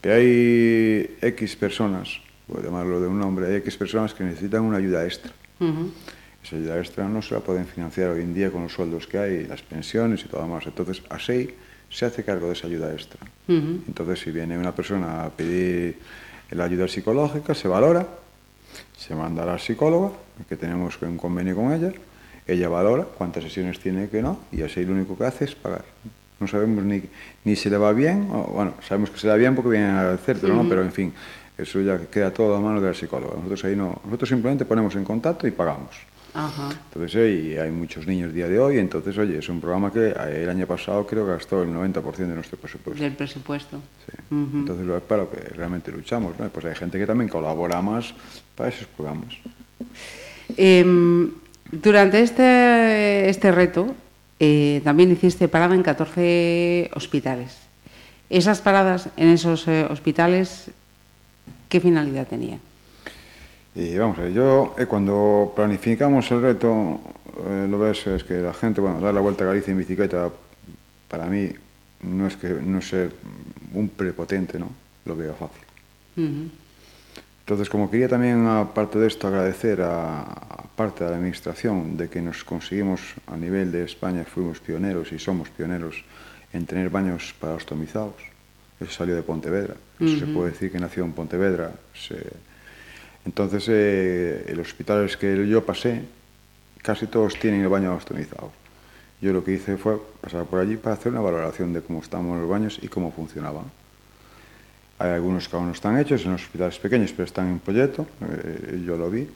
Pero 0.00 0.14
hay 0.14 1.16
X 1.20 1.56
personas, 1.56 2.20
voy 2.46 2.60
a 2.60 2.66
llamarlo 2.66 3.00
de 3.00 3.08
un 3.08 3.18
nombre, 3.18 3.48
hay 3.48 3.56
X 3.56 3.76
personas 3.76 4.14
que 4.14 4.22
necesitan 4.24 4.62
una 4.62 4.78
ayuda 4.78 5.04
extra. 5.04 5.32
Uh 5.58 5.64
-huh. 5.64 5.90
Esa 6.44 6.56
ayuda 6.56 6.78
extra 6.78 7.08
no 7.08 7.20
se 7.20 7.34
la 7.34 7.40
pueden 7.40 7.66
financiar 7.66 8.10
hoy 8.10 8.22
en 8.22 8.32
día 8.32 8.50
con 8.50 8.62
los 8.62 8.72
sueldos 8.72 9.08
que 9.08 9.18
hay, 9.18 9.46
las 9.46 9.62
pensiones 9.62 10.24
y 10.24 10.28
todo 10.28 10.46
más. 10.46 10.64
Entonces, 10.66 11.02
así 11.10 11.50
se 11.90 12.06
hace 12.06 12.22
cargo 12.22 12.46
de 12.46 12.52
esa 12.52 12.68
ayuda 12.68 12.92
extra. 12.92 13.18
Uh 13.48 13.52
-huh. 13.52 13.80
Entonces, 13.88 14.20
si 14.20 14.30
viene 14.30 14.56
una 14.56 14.74
persona 14.74 15.24
a 15.24 15.30
pedir 15.30 15.98
la 16.50 16.64
ayuda 16.64 16.86
psicológica, 16.86 17.54
se 17.54 17.66
valora, 17.66 18.06
se 18.98 19.14
manda 19.14 19.44
a 19.44 19.46
la 19.46 19.58
psicóloga, 19.58 20.10
que 20.48 20.56
tenemos 20.56 21.00
un 21.02 21.16
convenio 21.16 21.54
con 21.54 21.72
ella, 21.72 21.92
ella 22.46 22.68
valora 22.68 23.04
cuántas 23.04 23.44
sesiones 23.44 23.78
tiene 23.78 24.08
que 24.08 24.20
no, 24.20 24.40
y 24.50 24.62
así 24.62 24.84
lo 24.84 24.92
único 24.92 25.16
que 25.16 25.24
hace 25.24 25.44
es 25.44 25.54
pagar. 25.54 25.84
No 26.40 26.46
sabemos 26.48 26.84
ni, 26.84 27.02
ni 27.44 27.56
si 27.56 27.70
le 27.70 27.78
va 27.78 27.92
bien, 27.92 28.28
o, 28.32 28.44
bueno, 28.44 28.74
sabemos 28.86 29.10
que 29.10 29.18
se 29.18 29.26
le 29.26 29.32
va 29.32 29.36
bien 29.36 29.54
porque 29.54 29.70
viene 29.70 29.86
a 29.86 30.16
-huh. 30.16 30.48
¿no? 30.48 30.68
pero 30.68 30.82
en 30.82 30.92
fin, 30.92 31.12
eso 31.56 31.80
ya 31.80 31.98
queda 32.06 32.32
todo 32.32 32.56
a 32.56 32.60
mano 32.60 32.80
de 32.80 32.88
la 32.88 32.94
psicóloga. 32.94 33.36
Nosotros 33.36 33.64
ahí 33.64 33.76
no, 33.76 34.00
nosotros 34.04 34.28
simplemente 34.28 34.64
ponemos 34.64 34.94
en 34.96 35.04
contacto 35.04 35.46
y 35.46 35.52
pagamos. 35.52 35.94
Ajá. 36.34 36.68
Entonces, 36.92 37.58
hay 37.58 37.70
muchos 37.70 38.06
niños 38.06 38.32
día 38.32 38.48
de 38.48 38.58
hoy, 38.58 38.78
entonces, 38.78 39.16
oye, 39.18 39.38
es 39.38 39.48
un 39.48 39.60
programa 39.60 39.92
que 39.92 40.10
el 40.10 40.48
año 40.48 40.66
pasado 40.66 41.06
creo 41.06 41.24
que 41.24 41.32
gastó 41.32 41.62
el 41.62 41.70
90% 41.70 42.16
de 42.16 42.26
nuestro 42.26 42.58
presupuesto. 42.58 43.02
Del 43.02 43.14
presupuesto. 43.14 43.78
Sí. 44.06 44.16
Uh 44.30 44.34
-huh. 44.34 44.54
Entonces, 44.54 44.88
es 44.88 45.02
para 45.02 45.22
lo 45.22 45.30
que 45.30 45.40
realmente 45.40 45.90
luchamos, 45.90 46.38
¿no? 46.38 46.48
Pues 46.48 46.64
hay 46.66 46.74
gente 46.74 46.98
que 46.98 47.06
también 47.06 47.28
colabora 47.28 47.80
más 47.82 48.14
para 48.54 48.68
esos 48.68 48.86
programas. 48.88 49.34
Eh, 50.56 51.30
durante 51.70 52.20
este, 52.20 53.28
este 53.28 53.52
reto, 53.52 53.94
eh, 54.40 54.80
también 54.84 55.10
hiciste 55.10 55.48
parada 55.48 55.74
en 55.74 55.82
14 55.82 56.90
hospitales. 56.94 57.56
Esas 58.30 58.60
paradas 58.60 59.08
en 59.16 59.28
esos 59.28 59.66
eh, 59.68 59.86
hospitales, 59.90 60.70
¿qué 61.68 61.80
finalidad 61.80 62.26
tenían? 62.26 62.60
Y 63.78 63.96
vamos 63.96 64.18
a 64.18 64.22
ver, 64.22 64.32
yo 64.32 64.74
eh, 64.76 64.86
cuando 64.86 65.52
planificamos 65.54 66.28
el 66.32 66.42
reto, 66.42 67.00
eh, 67.46 67.68
lo 67.70 67.78
ves, 67.78 68.08
es 68.08 68.24
que 68.24 68.38
la 68.38 68.52
gente, 68.52 68.80
bueno, 68.80 69.00
dar 69.00 69.14
la 69.14 69.20
vuelta 69.20 69.44
a 69.44 69.46
Galicia 69.46 69.70
en 69.70 69.78
bicicleta, 69.78 70.28
para 71.06 71.26
mí 71.26 71.48
no 72.02 72.26
es 72.26 72.36
que 72.36 72.48
no 72.48 72.80
ser 72.80 73.12
un 73.72 73.88
prepotente, 73.88 74.58
¿no? 74.58 74.68
Lo 75.04 75.14
veo 75.14 75.32
fácil. 75.34 75.62
Uh 76.16 76.20
-huh. 76.22 76.50
Entonces, 77.42 77.68
como 77.68 77.88
quería 77.88 78.08
también, 78.08 78.48
aparte 78.48 78.98
de 78.98 79.06
esto, 79.06 79.28
agradecer 79.28 79.80
a, 79.80 80.22
a, 80.22 80.64
parte 80.74 81.04
de 81.04 81.10
la 81.10 81.16
Administración 81.16 81.96
de 81.96 82.08
que 82.08 82.20
nos 82.20 82.42
conseguimos 82.42 83.00
a 83.28 83.36
nivel 83.36 83.70
de 83.70 83.84
España, 83.84 84.24
fuimos 84.24 84.58
pioneros 84.58 85.12
y 85.12 85.20
somos 85.20 85.50
pioneros 85.50 86.02
en 86.52 86.66
tener 86.66 86.90
baños 86.90 87.32
para 87.38 87.54
ostomizados. 87.54 88.16
Eso 88.80 88.90
salió 88.90 89.14
de 89.14 89.22
Pontevedra. 89.22 89.76
Eso 90.00 90.04
uh 90.04 90.16
-huh. 90.16 90.18
se 90.18 90.26
puede 90.26 90.50
decir 90.50 90.72
que 90.72 90.80
nació 90.80 91.04
en 91.04 91.12
Pontevedra. 91.12 91.70
Se, 91.94 92.16
entonces, 93.24 93.66
eh, 93.68 94.52
los 94.56 94.68
hospitales 94.68 95.16
que 95.16 95.46
yo 95.46 95.64
pasé, 95.64 96.02
casi 96.82 97.06
todos 97.06 97.38
tienen 97.38 97.62
el 97.62 97.68
baño 97.68 97.94
ostomizado. 97.94 98.50
Yo 99.20 99.32
lo 99.32 99.42
que 99.42 99.52
hice 99.52 99.76
fue 99.76 100.00
pasar 100.20 100.44
por 100.44 100.60
allí 100.60 100.76
para 100.76 100.94
hacer 100.94 101.12
una 101.12 101.20
valoración 101.20 101.72
de 101.72 101.82
cómo 101.82 102.00
estaban 102.00 102.26
los 102.40 102.48
baños 102.48 102.78
y 102.80 102.88
cómo 102.88 103.10
funcionaban. 103.10 103.64
Hay 104.98 105.10
algunos 105.10 105.48
que 105.48 105.56
aún 105.56 105.66
no 105.66 105.72
están 105.72 105.98
hechos 105.98 106.24
en 106.24 106.32
los 106.32 106.42
hospitales 106.42 106.78
pequeños, 106.78 107.12
pero 107.12 107.24
están 107.24 107.48
en 107.48 107.58
proyecto, 107.58 108.06
eh, 108.22 108.82
yo 108.84 108.96
lo 108.96 109.10
vi. 109.10 109.28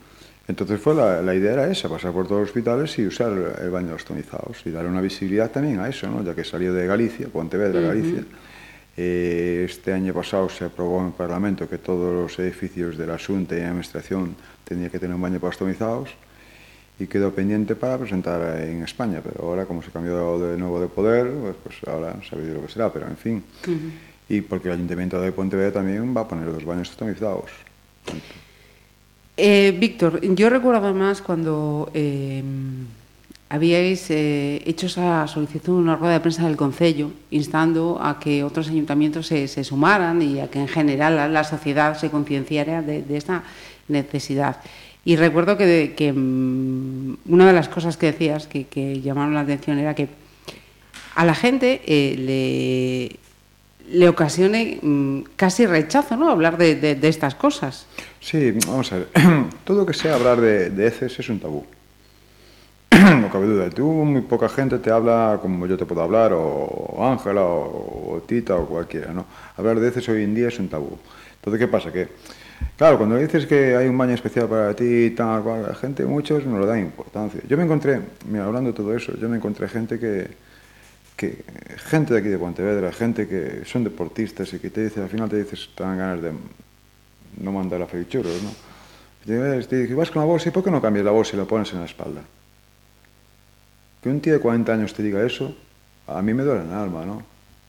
Entonces 0.48 0.80
fue 0.80 0.94
la, 0.94 1.22
la, 1.22 1.34
idea 1.34 1.52
era 1.52 1.70
esa, 1.70 1.88
pasar 1.88 2.12
por 2.12 2.26
todos 2.26 2.40
los 2.40 2.48
hospitales 2.50 2.98
y 2.98 3.06
usar 3.06 3.32
el 3.60 3.70
baño 3.70 3.88
de 3.88 3.92
los 3.92 4.04
tonizados 4.04 4.62
y 4.64 4.70
dar 4.70 4.86
una 4.86 5.00
visibilidad 5.00 5.50
también 5.50 5.78
a 5.78 5.88
eso, 5.88 6.08
¿no? 6.08 6.24
ya 6.24 6.34
que 6.34 6.44
salió 6.44 6.72
de 6.72 6.86
Galicia, 6.86 7.28
Pontevedra, 7.28 7.80
uh 7.80 7.84
-huh. 7.84 7.88
Galicia. 7.88 8.24
eh, 8.96 9.64
Este 9.64 9.92
año 9.92 10.12
pasado 10.12 10.48
se 10.48 10.64
aprobou 10.64 11.00
en 11.00 11.12
Parlamento 11.12 11.68
que 11.68 11.78
todos 11.78 12.12
os 12.12 12.38
edificios 12.38 12.98
de 12.98 13.06
la 13.06 13.16
Xunta 13.16 13.56
e 13.56 13.62
a 13.62 13.70
Administración 13.70 14.36
tenía 14.66 14.90
que 14.90 14.98
tener 14.98 15.14
un 15.14 15.22
baño 15.22 15.38
pastomizados 15.38 16.10
e 17.00 17.08
quedou 17.08 17.32
pendiente 17.32 17.72
para 17.72 17.96
presentar 17.96 18.42
en 18.60 18.84
España, 18.84 19.24
pero 19.24 19.48
ahora 19.48 19.64
como 19.64 19.80
se 19.80 19.90
cambió 19.90 20.38
de 20.38 20.58
novo 20.60 20.76
de 20.78 20.92
poder, 20.92 21.30
pues, 21.30 21.56
pues 21.62 21.76
ahora 21.88 22.20
sabéis 22.26 22.52
lo 22.52 22.60
que 22.62 22.70
será, 22.70 22.92
pero 22.92 23.08
en 23.08 23.16
fin. 23.16 23.36
Uh 23.66 23.70
-huh. 23.70 23.90
Y 24.28 24.40
porque 24.44 24.68
el 24.68 24.76
Ayuntamiento 24.76 25.18
de 25.18 25.32
Pontevedra 25.32 25.82
tamén 25.82 26.12
va 26.12 26.22
a 26.22 26.28
poner 26.28 26.46
os 26.52 26.62
baños 26.62 26.92
pastomizados. 26.92 27.50
Eh, 29.36 29.72
Víctor, 29.72 30.20
yo 30.20 30.50
recuerdo 30.50 30.92
más 30.92 31.22
cuando 31.24 31.90
eh, 31.94 32.44
habíais 33.52 34.08
eh, 34.08 34.62
hecho 34.64 34.86
esa 34.86 35.28
solicitud 35.28 35.74
en 35.76 35.84
una 35.84 35.96
rueda 35.96 36.14
de 36.14 36.20
prensa 36.20 36.46
del 36.46 36.56
Concello, 36.56 37.10
instando 37.30 38.00
a 38.00 38.18
que 38.18 38.42
otros 38.44 38.70
ayuntamientos 38.70 39.26
se, 39.26 39.46
se 39.46 39.62
sumaran 39.62 40.22
y 40.22 40.40
a 40.40 40.48
que 40.48 40.58
en 40.58 40.68
general 40.68 41.30
la, 41.30 41.44
sociedad 41.44 41.98
se 41.98 42.08
concienciara 42.08 42.80
de, 42.80 43.02
de, 43.02 43.16
esta 43.18 43.42
necesidad. 43.88 44.56
Y 45.04 45.16
recuerdo 45.16 45.58
que, 45.58 45.92
que 45.94 46.12
um, 46.12 47.18
una 47.26 47.46
de 47.46 47.52
las 47.52 47.68
cosas 47.68 47.98
que 47.98 48.06
decías 48.06 48.46
que, 48.46 48.64
que, 48.64 49.02
llamaron 49.02 49.34
la 49.34 49.40
atención 49.40 49.78
era 49.78 49.94
que 49.94 50.08
a 51.14 51.26
la 51.26 51.34
gente 51.34 51.82
eh, 51.84 53.18
le, 53.84 53.98
le 53.98 54.08
ocasione 54.08 54.78
um, 54.80 55.24
casi 55.36 55.66
rechazo 55.66 56.16
¿no? 56.16 56.30
hablar 56.30 56.56
de, 56.56 56.76
de, 56.76 56.94
de 56.94 57.08
estas 57.08 57.34
cosas. 57.34 57.86
Sí, 58.18 58.54
vamos 58.66 58.90
a 58.92 58.96
ver. 58.96 59.08
Todo 59.64 59.84
que 59.84 59.92
sea 59.92 60.14
hablar 60.14 60.40
de, 60.40 60.70
de 60.70 60.86
heces 60.86 61.18
es 61.18 61.28
un 61.28 61.38
tabú. 61.38 61.66
no 63.20 63.30
cabe 63.30 63.46
duda. 63.46 63.70
Tú, 63.70 63.86
muy 63.86 64.20
poca 64.20 64.48
gente 64.48 64.78
te 64.78 64.90
habla 64.90 65.38
como 65.40 65.66
yo 65.66 65.76
te 65.76 65.86
puedo 65.86 66.02
hablar, 66.02 66.32
o 66.34 66.96
Ángela, 67.00 67.42
o, 67.42 68.22
Tita, 68.26 68.56
o 68.56 68.66
cualquiera, 68.66 69.12
¿no? 69.12 69.24
Hablar 69.56 69.80
de 69.80 69.88
heces 69.88 70.08
hoy 70.08 70.24
en 70.24 70.34
día 70.34 70.48
es 70.48 70.58
un 70.58 70.68
tabú. 70.68 70.98
Entonces, 71.36 71.58
¿qué 71.58 71.68
pasa? 71.68 71.90
Que, 71.90 72.08
claro, 72.76 72.98
cuando 72.98 73.16
dices 73.16 73.46
que 73.46 73.74
hay 73.76 73.88
un 73.88 73.96
baño 73.96 74.14
especial 74.14 74.46
para 74.46 74.74
ti, 74.74 75.10
tal, 75.10 75.42
cual, 75.42 75.62
la 75.62 75.74
gente, 75.74 76.04
muchos 76.04 76.44
no 76.44 76.60
le 76.60 76.66
dan 76.66 76.80
importancia. 76.80 77.40
Yo 77.48 77.56
me 77.56 77.64
encontré, 77.64 78.00
mira, 78.28 78.44
hablando 78.44 78.70
de 78.70 78.76
todo 78.76 78.94
eso, 78.94 79.16
yo 79.16 79.28
me 79.28 79.36
encontré 79.36 79.68
gente 79.68 79.98
que, 79.98 80.28
que 81.16 81.44
gente 81.88 82.12
de 82.12 82.20
aquí 82.20 82.28
de 82.28 82.38
Pontevedra, 82.38 82.92
gente 82.92 83.26
que 83.26 83.62
son 83.64 83.84
deportistas 83.84 84.52
y 84.52 84.58
que 84.58 84.68
te 84.68 84.84
dice, 84.84 85.00
al 85.00 85.08
final 85.08 85.30
te 85.30 85.42
dices, 85.42 85.70
te 85.74 85.82
dan 85.82 85.96
ganas 85.96 86.22
de 86.22 86.32
no 87.38 87.52
mandar 87.52 87.80
a 87.80 87.86
freír 87.86 88.08
churros, 88.08 88.42
¿no? 88.42 88.50
Y 89.24 89.64
te 89.66 89.80
dice, 89.80 89.94
vas 89.94 90.10
con 90.10 90.20
la 90.20 90.26
bolsa, 90.26 90.50
¿y 90.50 90.52
por 90.52 90.62
qué 90.62 90.70
no 90.70 90.82
cambias 90.82 91.06
la 91.06 91.12
bolsa 91.12 91.36
y 91.36 91.38
la 91.38 91.44
pones 91.46 91.72
en 91.72 91.80
la 91.80 91.86
espalda? 91.86 92.20
Que 94.02 94.08
un 94.08 94.20
tío 94.20 94.32
de 94.32 94.40
40 94.40 94.72
años 94.72 94.94
te 94.94 95.02
diga 95.02 95.24
eso, 95.24 95.54
a 96.06 96.20
mí 96.22 96.34
me 96.34 96.42
duele 96.42 96.64
el 96.64 96.72
alma, 96.72 97.04
¿no? 97.04 97.22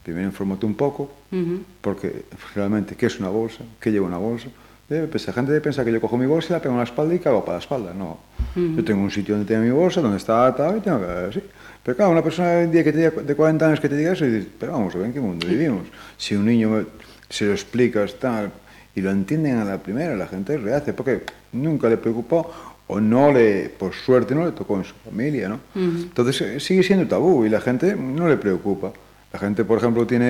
Primero 0.04 0.26
infórmate 0.26 0.66
un 0.66 0.76
poco, 0.76 1.04
uh 1.32 1.36
-huh. 1.36 1.60
porque 1.82 2.26
realmente, 2.56 2.96
¿qué 2.96 3.06
es 3.06 3.20
una 3.20 3.30
bolsa? 3.30 3.64
¿Qué 3.80 3.92
lleva 3.92 4.08
una 4.08 4.18
bolsa? 4.18 4.50
Debe 4.90 5.08
pensar, 5.08 5.30
la 5.30 5.42
gente 5.42 5.62
piensa 5.62 5.86
que 5.86 5.92
yo 5.94 6.02
cojo 6.02 6.18
mi 6.18 6.26
bolsa 6.26 6.54
la 6.54 6.60
pego 6.60 6.74
en 6.74 6.80
la 6.80 6.84
espalda 6.84 7.16
y 7.16 7.20
cago 7.20 7.46
para 7.46 7.58
la 7.58 7.64
espalda. 7.64 7.94
No. 7.94 8.18
Uh 8.56 8.60
-huh. 8.60 8.76
Yo 8.76 8.84
tengo 8.84 9.02
un 9.02 9.12
sitio 9.12 9.36
donde 9.36 9.48
tengo 9.48 9.64
mi 9.64 9.72
bolsa, 9.72 10.02
donde 10.02 10.18
está 10.18 10.46
atada 10.48 10.76
y 10.78 10.82
tengo 10.82 11.00
que 11.00 11.06
así. 11.06 11.42
Pero 11.84 11.96
claro, 11.96 12.12
una 12.12 12.22
persona 12.24 12.50
de, 12.50 12.68
día 12.68 12.84
que 12.84 12.92
te 12.92 12.98
diga, 12.98 13.12
de 13.22 13.36
40 13.36 13.66
años 13.68 13.80
que 13.80 13.90
te 13.90 13.96
diga 13.96 14.12
eso, 14.12 14.26
y 14.26 14.32
dices, 14.32 14.50
pero 14.60 14.74
vamos 14.74 14.94
a 14.96 14.98
ver 14.98 15.08
en 15.08 15.14
qué 15.14 15.20
mundo 15.22 15.48
vivimos. 15.48 15.84
Si 16.18 16.36
un 16.36 16.46
niño 16.46 16.86
se 17.30 17.46
lo 17.46 17.54
explicas 17.54 18.16
tal, 18.20 18.52
y 18.96 19.02
lo 19.02 19.10
entienden 19.12 19.58
a 19.58 19.66
la 19.66 19.78
primera, 19.82 20.16
la 20.16 20.28
gente 20.28 20.58
rehace, 20.58 20.94
porque 20.94 21.24
nunca 21.52 21.90
le 21.90 21.98
preocupó 21.98 22.52
o 22.88 23.00
no 23.00 23.32
le, 23.32 23.70
por 23.70 23.94
suerte, 23.94 24.36
no 24.36 24.46
le 24.46 24.52
tocó 24.52 24.78
en 24.78 24.84
su 24.84 24.94
familia, 25.06 25.50
¿no? 25.50 25.60
Uh 25.76 25.80
-huh. 25.80 26.04
Entonces 26.04 26.42
eh, 26.42 26.60
sigue 26.60 26.84
siendo 26.84 27.08
tabú 27.08 27.46
y 27.46 27.50
la 27.50 27.62
gente 27.62 27.96
no 27.96 28.28
le 28.28 28.38
preocupa. 28.38 28.92
La 29.32 29.40
gente, 29.40 29.64
por 29.64 29.80
ejemplo, 29.80 30.06
tiene, 30.06 30.26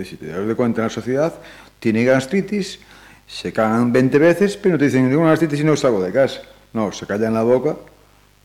eh, 0.00 0.04
si 0.08 0.16
te 0.16 0.28
das 0.28 0.46
de 0.46 0.54
cuenta 0.54 0.80
en 0.80 0.86
la 0.86 0.90
sociedad, 0.90 1.34
tiene 1.78 2.04
gastritis, 2.04 2.78
se 3.26 3.52
cagan 3.52 3.92
20 3.92 4.18
veces, 4.18 4.56
pero 4.56 4.74
no 4.74 4.78
te 4.78 4.86
dicen, 4.86 5.08
tengo 5.08 5.20
una 5.20 5.30
gastritis 5.30 5.60
y 5.60 5.64
no 5.64 5.76
salgo 5.76 6.02
de 6.02 6.12
casa. 6.12 6.40
No, 6.72 6.92
se 6.92 7.06
callan 7.06 7.34
la 7.34 7.42
boca, 7.42 7.76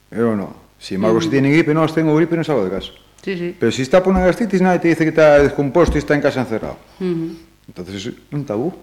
pero 0.10 0.36
no. 0.36 0.54
Sin 0.80 0.96
embargo, 0.96 1.18
uh 1.18 1.22
-huh. 1.22 1.24
si 1.24 1.30
tiene 1.30 1.52
gripe, 1.52 1.74
no, 1.74 1.86
tengo 1.88 2.16
gripe 2.16 2.36
y 2.36 2.38
no 2.40 2.44
salgo 2.44 2.66
de 2.66 2.72
casa. 2.72 2.92
Sí, 3.24 3.38
sí. 3.38 3.56
Pero 3.60 3.72
si 3.72 3.84
está 3.84 4.02
por 4.04 4.14
una 4.14 4.26
gastritis, 4.26 4.62
nadie 4.62 4.80
te 4.80 4.88
dice 4.88 5.04
que 5.04 5.10
está 5.10 5.40
descompuesto 5.40 5.96
y 5.98 6.00
está 6.00 6.16
en 6.16 6.22
casa 6.22 6.42
encerrado. 6.42 6.78
Uh 7.00 7.04
-huh. 7.06 7.38
Entonces 7.68 8.06
es 8.06 8.14
un 8.32 8.44
tabú. 8.46 8.74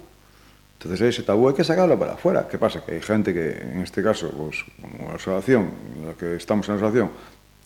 Entonces 0.80 1.00
ese 1.00 1.24
tabú 1.24 1.48
hay 1.48 1.54
que 1.54 1.64
sacarlo 1.64 1.98
para 1.98 2.12
afuera. 2.12 2.46
¿Qué 2.48 2.56
pasa? 2.56 2.84
Que 2.84 2.92
hay 2.92 3.00
gente 3.00 3.34
que, 3.34 3.50
en 3.50 3.80
este 3.80 4.00
caso, 4.00 4.30
pues, 4.30 4.64
como 4.80 5.08
la 5.08 5.16
asociación, 5.16 5.70
la 6.06 6.14
que 6.14 6.36
estamos 6.36 6.68
en 6.68 6.74
la 6.74 6.80
asociación, 6.80 7.10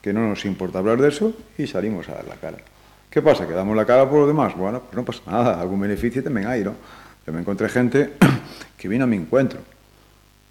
que 0.00 0.14
no 0.14 0.26
nos 0.26 0.44
importa 0.46 0.78
hablar 0.78 1.00
de 1.00 1.08
eso 1.08 1.34
y 1.58 1.66
salimos 1.66 2.08
a 2.08 2.14
dar 2.14 2.26
la 2.26 2.36
cara. 2.36 2.56
¿Qué 3.10 3.20
pasa? 3.20 3.46
¿Que 3.46 3.52
damos 3.52 3.76
la 3.76 3.84
cara 3.84 4.08
por 4.08 4.20
los 4.20 4.28
demás? 4.28 4.56
Bueno, 4.56 4.80
pues 4.80 4.94
no 4.94 5.04
pasa 5.04 5.20
nada, 5.26 5.60
algún 5.60 5.80
beneficio 5.80 6.24
también 6.24 6.46
hay, 6.46 6.64
¿no? 6.64 6.74
Yo 7.26 7.32
me 7.34 7.40
encontré 7.40 7.68
gente 7.68 8.14
que 8.78 8.88
vino 8.88 9.04
a 9.04 9.06
mi 9.06 9.16
encuentro 9.16 9.60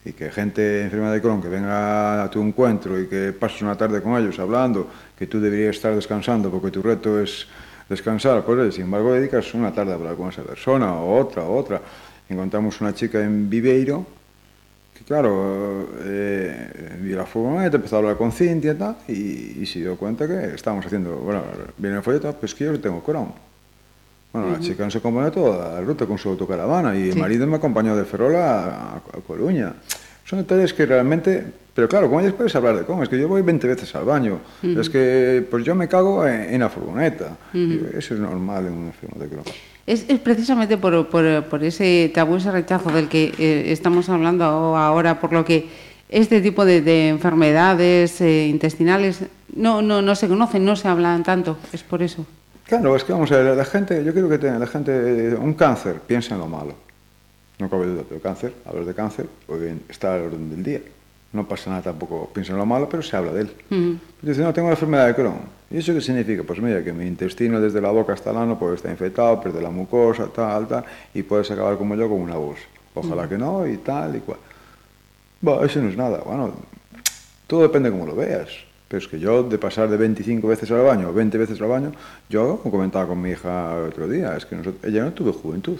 y 0.05 0.13
que 0.13 0.29
gente 0.29 0.83
enferma 0.83 1.11
de 1.11 1.19
Crohn 1.19 1.41
que 1.41 1.49
venga 1.49 2.23
a 2.23 2.29
tu 2.29 2.41
encuentro 2.41 2.99
y 2.99 3.07
que 3.07 3.33
pases 3.33 3.63
una 3.63 3.75
tarde 3.75 4.01
con 4.03 4.15
ellos 4.15 4.37
hablando, 4.37 4.87
que 5.17 5.25
tú 5.25 5.39
deberías 5.39 5.75
estar 5.75 5.95
descansando 5.95 6.51
porque 6.51 6.69
tu 6.69 6.83
reto 6.83 7.19
es 7.19 7.47
descansar, 7.89 8.43
pues 8.43 8.75
sin 8.75 8.85
embargo 8.85 9.13
dedicas 9.13 9.53
una 9.53 9.73
tarde 9.73 9.91
a 9.91 9.95
hablar 9.95 10.15
con 10.15 10.29
esa 10.29 10.43
persona 10.43 10.93
o 10.93 11.19
otra 11.19 11.43
o 11.43 11.57
otra 11.57 11.81
encontramos 12.33 12.79
una 12.81 12.93
chica 12.93 13.23
en 13.23 13.49
Viveiro, 13.49 14.05
que 14.97 15.03
claro, 15.03 15.89
eh, 16.03 16.97
vi 17.01 17.11
la 17.13 17.25
furgoneta, 17.25 17.77
empezó 17.77 17.95
a 17.95 17.99
hablar 17.99 18.17
con 18.17 18.31
Cintia 18.31 18.71
y 18.73 18.75
tal, 18.75 18.95
y, 19.07 19.61
y 19.61 19.65
se 19.65 19.79
dio 19.79 19.95
cuenta 19.97 20.27
que 20.27 20.55
estábamos 20.55 20.85
haciendo, 20.85 21.15
bueno, 21.17 21.41
viene 21.77 21.97
el 21.97 22.03
folleto, 22.03 22.27
ah, 22.29 22.33
pues 22.39 22.53
que 22.53 22.65
yo 22.65 22.79
tengo 22.79 23.01
Crown. 23.03 23.31
Bueno, 24.33 24.47
uh 24.47 24.51
-huh. 24.51 24.53
la 24.53 24.59
chica 24.59 24.83
no 24.85 24.91
se 24.91 24.99
acompañó 24.99 25.31
toda 25.31 25.73
la 25.75 25.81
ruta 25.81 26.05
con 26.05 26.17
su 26.17 26.29
autocaravana 26.29 26.95
y 26.95 27.03
sí. 27.03 27.09
el 27.09 27.17
marido 27.17 27.45
me 27.47 27.57
acompañó 27.57 27.95
de 27.97 28.05
Ferrola 28.05 28.65
a, 28.65 28.95
a 28.95 29.21
Coruña. 29.27 29.73
Son 30.25 30.39
detalles 30.39 30.73
que 30.73 30.85
realmente 30.85 31.45
Pero 31.73 31.87
claro, 31.87 32.09
con 32.09 32.19
ellas 32.19 32.33
puedes 32.33 32.53
hablar 32.55 32.77
de 32.77 32.83
cómo, 32.85 33.03
es 33.03 33.09
que 33.09 33.17
yo 33.17 33.27
voy 33.29 33.41
20 33.41 33.65
veces 33.67 33.95
al 33.95 34.03
baño, 34.05 34.39
uh 34.61 34.67
-huh. 34.67 34.79
es 34.81 34.89
que 34.89 35.45
pues 35.49 35.63
yo 35.63 35.73
me 35.73 35.87
cago 35.87 36.27
en, 36.27 36.53
en 36.53 36.59
la 36.59 36.69
furgoneta. 36.69 37.37
Uh 37.53 37.57
-huh. 37.57 37.97
eso 37.97 38.13
es 38.13 38.19
normal 38.19 38.67
en 38.67 38.73
un 38.73 38.85
enfermo 38.87 39.15
de 39.21 39.27
Crohn. 39.29 39.45
Es, 39.87 40.03
precisamente 40.19 40.77
por, 40.77 41.63
ese 41.63 42.11
tabú, 42.13 42.35
ese 42.35 42.51
rechazo 42.51 42.91
del 42.91 43.07
que 43.09 43.33
eh, 43.37 43.71
estamos 43.71 44.09
hablando 44.09 44.45
ahora, 44.45 45.19
por 45.19 45.33
lo 45.33 45.43
que 45.43 45.67
este 46.09 46.41
tipo 46.41 46.65
de, 46.65 46.81
de 46.81 47.09
enfermedades 47.09 48.21
eh, 48.21 48.47
intestinales 48.47 49.21
no, 49.55 49.81
no, 49.81 50.01
no 50.01 50.15
se 50.15 50.27
conocen, 50.27 50.65
no 50.65 50.75
se 50.75 50.87
hablan 50.87 51.23
tanto. 51.23 51.57
Es 51.73 51.83
por 51.83 52.03
eso. 52.03 52.25
Claro, 52.65 52.95
es 52.95 53.03
que 53.03 53.11
vamos 53.11 53.31
a 53.31 53.37
ver, 53.37 53.57
la 53.57 53.65
gente, 53.65 54.03
yo 54.03 54.13
creo 54.13 54.29
que 54.29 54.37
la 54.37 54.67
gente, 54.67 55.35
un 55.35 55.53
cáncer, 55.55 55.99
piensa 56.05 56.35
en 56.35 56.41
lo 56.41 56.47
malo. 56.47 56.73
No 57.59 57.69
cabe 57.69 57.85
duda, 57.87 58.03
pero 58.07 58.21
cáncer, 58.21 58.53
hablar 58.65 58.85
de 58.85 58.93
cáncer, 58.93 59.27
pues 59.45 59.61
está 59.89 60.15
al 60.15 60.21
orden 60.21 60.49
del 60.49 60.63
día 60.63 60.81
no 61.33 61.47
pasa 61.47 61.69
nada 61.69 61.81
tampoco, 61.81 62.29
piensa 62.33 62.51
en 62.51 62.57
lo 62.59 62.65
malo, 62.65 62.89
pero 62.89 63.01
se 63.01 63.15
habla 63.15 63.31
de 63.31 63.41
él. 63.41 63.51
Uh 63.69 63.75
-huh. 63.75 63.99
Dice, 64.21 64.41
no, 64.41 64.53
tengo 64.53 64.67
la 64.67 64.73
enfermedad 64.73 65.07
de 65.07 65.15
Crohn. 65.15 65.39
¿Y 65.69 65.77
eso 65.77 65.93
qué 65.93 66.01
significa? 66.01 66.43
Pues 66.43 66.59
mira, 66.59 66.83
que 66.83 66.91
mi 66.91 67.07
intestino 67.07 67.61
desde 67.61 67.79
la 67.79 67.91
boca 67.91 68.13
hasta 68.13 68.31
el 68.31 68.37
ano 68.37 68.59
puede 68.59 68.75
estar 68.75 68.91
infectado, 68.91 69.39
pierde 69.41 69.61
la 69.61 69.69
mucosa, 69.69 70.27
tal, 70.27 70.67
tal, 70.67 70.83
y 71.13 71.23
puedes 71.23 71.49
acabar 71.49 71.77
como 71.77 71.95
yo 71.95 72.09
con 72.09 72.19
una 72.19 72.35
bolsa. 72.35 72.63
Ojalá 72.93 73.21
uh 73.21 73.25
-huh. 73.25 73.29
que 73.29 73.37
no, 73.37 73.67
y 73.67 73.77
tal, 73.77 74.15
y 74.17 74.19
cual. 74.19 74.39
Bueno, 75.39 75.63
eso 75.63 75.81
no 75.81 75.89
es 75.89 75.95
nada. 75.97 76.19
Bueno, 76.25 76.51
todo 77.47 77.61
depende 77.61 77.89
de 77.89 77.97
cómo 77.97 78.05
lo 78.05 78.15
veas. 78.15 78.49
Pero 78.89 78.99
es 79.01 79.07
que 79.07 79.17
yo, 79.19 79.43
de 79.43 79.57
pasar 79.57 79.89
de 79.89 79.95
25 79.95 80.45
veces 80.49 80.69
al 80.71 80.81
baño 80.81 81.07
o 81.09 81.13
20 81.13 81.37
veces 81.37 81.61
al 81.61 81.69
baño, 81.69 81.93
yo, 82.29 82.57
como 82.61 82.71
comentaba 82.73 83.07
con 83.07 83.21
mi 83.21 83.29
hija 83.29 83.77
el 83.77 83.85
otro 83.85 84.05
día, 84.09 84.35
es 84.35 84.45
que 84.45 84.57
nosotros, 84.57 84.83
ella 84.83 85.05
no 85.05 85.13
tuvo 85.13 85.31
juventud. 85.31 85.79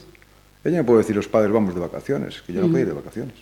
Ella 0.64 0.78
me 0.78 0.84
puede 0.86 1.00
decir, 1.00 1.18
los 1.18 1.28
padres 1.28 1.52
vamos 1.52 1.76
de 1.76 1.82
vacaciones, 1.82 2.42
que 2.42 2.54
yo 2.54 2.62
no 2.62 2.68
uh 2.68 2.70
-huh. 2.70 2.72
puedo 2.72 2.84
ir 2.84 2.88
de 2.88 2.96
vacaciones. 2.96 3.36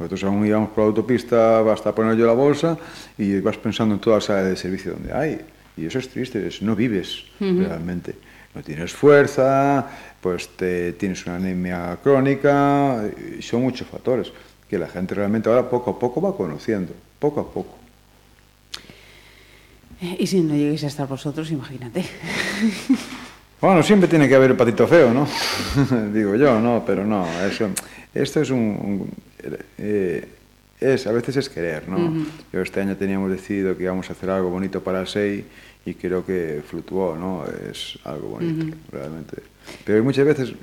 Nosotros 0.00 0.24
aún 0.24 0.46
íbamos 0.46 0.70
por 0.70 0.78
la 0.78 0.88
autopista, 0.88 1.60
basta 1.60 1.94
poner 1.94 2.16
yo 2.16 2.26
la 2.26 2.32
bolsa 2.32 2.78
y 3.18 3.38
vas 3.40 3.58
pensando 3.58 3.94
en 3.94 4.00
toda 4.00 4.16
la 4.16 4.22
sala 4.22 4.42
de 4.44 4.56
servicio 4.56 4.92
donde 4.92 5.12
hay. 5.12 5.38
Y 5.76 5.84
eso 5.84 5.98
es 5.98 6.08
triste, 6.08 6.46
es, 6.46 6.62
no 6.62 6.74
vives 6.74 7.24
uh 7.38 7.44
-huh. 7.44 7.68
realmente. 7.68 8.14
No 8.54 8.62
tienes 8.62 8.92
fuerza, 8.92 9.86
pues 10.18 10.48
te, 10.56 10.94
tienes 10.94 11.26
una 11.26 11.36
anemia 11.36 11.98
crónica, 12.02 13.04
y 13.38 13.42
son 13.42 13.60
muchos 13.60 13.86
factores 13.88 14.32
que 14.68 14.78
la 14.78 14.88
gente 14.88 15.14
realmente 15.14 15.50
ahora 15.50 15.68
poco 15.68 15.90
a 15.90 15.98
poco 15.98 16.22
va 16.22 16.34
conociendo, 16.34 16.94
poco 17.18 17.40
a 17.40 17.52
poco. 17.52 17.76
Y 20.18 20.26
si 20.26 20.40
no 20.40 20.54
lleguéis 20.54 20.82
a 20.84 20.86
estar 20.86 21.06
vosotros, 21.06 21.50
imagínate. 21.50 22.04
Bueno, 23.60 23.82
siempre 23.82 24.08
tiene 24.08 24.26
que 24.26 24.34
haber 24.34 24.52
el 24.52 24.56
patito 24.56 24.88
feo, 24.88 25.12
¿no? 25.12 25.28
Digo 26.14 26.34
yo, 26.34 26.58
no, 26.58 26.82
pero 26.86 27.04
no, 27.04 27.26
eso, 27.42 27.68
esto 28.14 28.40
es 28.40 28.48
un, 28.48 28.58
un 28.58 29.10
Eh, 29.42 29.58
eh, 29.78 30.28
es, 30.80 31.06
a 31.06 31.12
veces 31.12 31.36
es 31.36 31.48
querer, 31.48 31.88
¿no? 31.88 31.96
Uh 31.98 32.10
-huh. 32.10 32.26
Yo 32.52 32.62
este 32.62 32.80
año 32.80 32.96
teníamos 32.96 33.30
decidido 33.30 33.76
que 33.76 33.84
íbamos 33.84 34.08
a 34.08 34.12
hacer 34.14 34.30
algo 34.30 34.50
bonito 34.50 34.82
para 34.82 35.04
SEI 35.04 35.44
y 35.84 35.94
creo 35.94 36.24
que 36.24 36.62
fluctuó, 36.66 37.16
¿no? 37.16 37.44
Es 37.70 37.98
algo 38.04 38.28
bonito, 38.28 38.64
uh 38.64 38.68
-huh. 38.68 38.74
realmente. 38.92 39.42
Pero 39.84 40.02
muchas 40.02 40.24
veces 40.24 40.54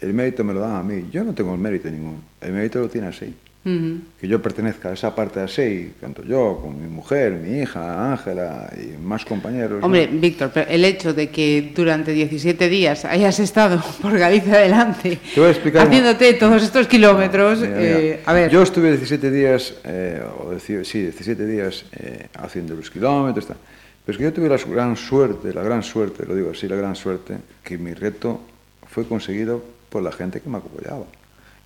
el 0.00 0.12
mérito 0.14 0.42
me 0.44 0.52
lo 0.54 0.60
dan 0.60 0.76
a 0.76 0.82
mí. 0.82 1.08
Yo 1.12 1.22
no 1.24 1.34
tengo 1.34 1.54
el 1.54 1.60
mérito 1.60 1.88
ninguno. 1.90 2.20
El 2.40 2.52
mérito 2.52 2.80
lo 2.80 2.88
tiene 2.88 3.12
SEI. 3.12 3.34
Que 3.64 4.26
yo 4.26 4.40
pertenezca 4.40 4.88
a 4.88 4.92
esa 4.94 5.14
parte 5.14 5.40
de 5.40 5.44
así, 5.44 5.92
tanto 6.00 6.22
yo, 6.24 6.58
con 6.62 6.80
mi 6.80 6.88
mujer, 6.88 7.32
mi 7.32 7.58
hija, 7.60 8.12
Ángela 8.12 8.72
y 8.74 8.96
más 8.96 9.24
compañeros. 9.26 9.84
Hombre, 9.84 10.06
Víctor, 10.10 10.50
pero 10.54 10.70
el 10.70 10.84
hecho 10.84 11.12
de 11.12 11.28
que 11.28 11.72
durante 11.74 12.12
17 12.12 12.68
días 12.68 13.04
hayas 13.04 13.38
estado 13.40 13.82
por 14.02 14.16
Galicia 14.16 14.54
adelante 14.54 15.18
haciéndote 15.36 16.34
todos 16.34 16.62
estos 16.62 16.86
kilómetros, 16.86 17.60
eh, 17.62 18.22
a 18.24 18.32
ver. 18.32 18.50
Yo 18.50 18.62
estuve 18.62 18.88
17 18.90 19.30
días, 19.30 19.74
eh, 19.84 20.22
o 20.40 20.50
decir, 20.50 20.86
sí, 20.86 21.02
17 21.02 21.44
días 21.44 21.84
eh, 21.92 22.28
haciendo 22.38 22.74
los 22.74 22.90
kilómetros. 22.90 23.46
Pero 23.46 23.56
es 24.06 24.16
que 24.16 24.24
yo 24.24 24.32
tuve 24.32 24.48
la 24.48 24.56
gran 24.56 24.96
suerte, 24.96 25.52
la 25.52 25.62
gran 25.62 25.82
suerte, 25.82 26.24
lo 26.24 26.34
digo 26.34 26.52
así, 26.52 26.66
la 26.68 26.76
gran 26.76 26.96
suerte, 26.96 27.36
que 27.62 27.76
mi 27.76 27.92
reto 27.92 28.40
fue 28.86 29.06
conseguido 29.06 29.62
por 29.90 30.02
la 30.02 30.12
gente 30.12 30.40
que 30.40 30.48
me 30.48 30.56
apoyaba. 30.56 31.04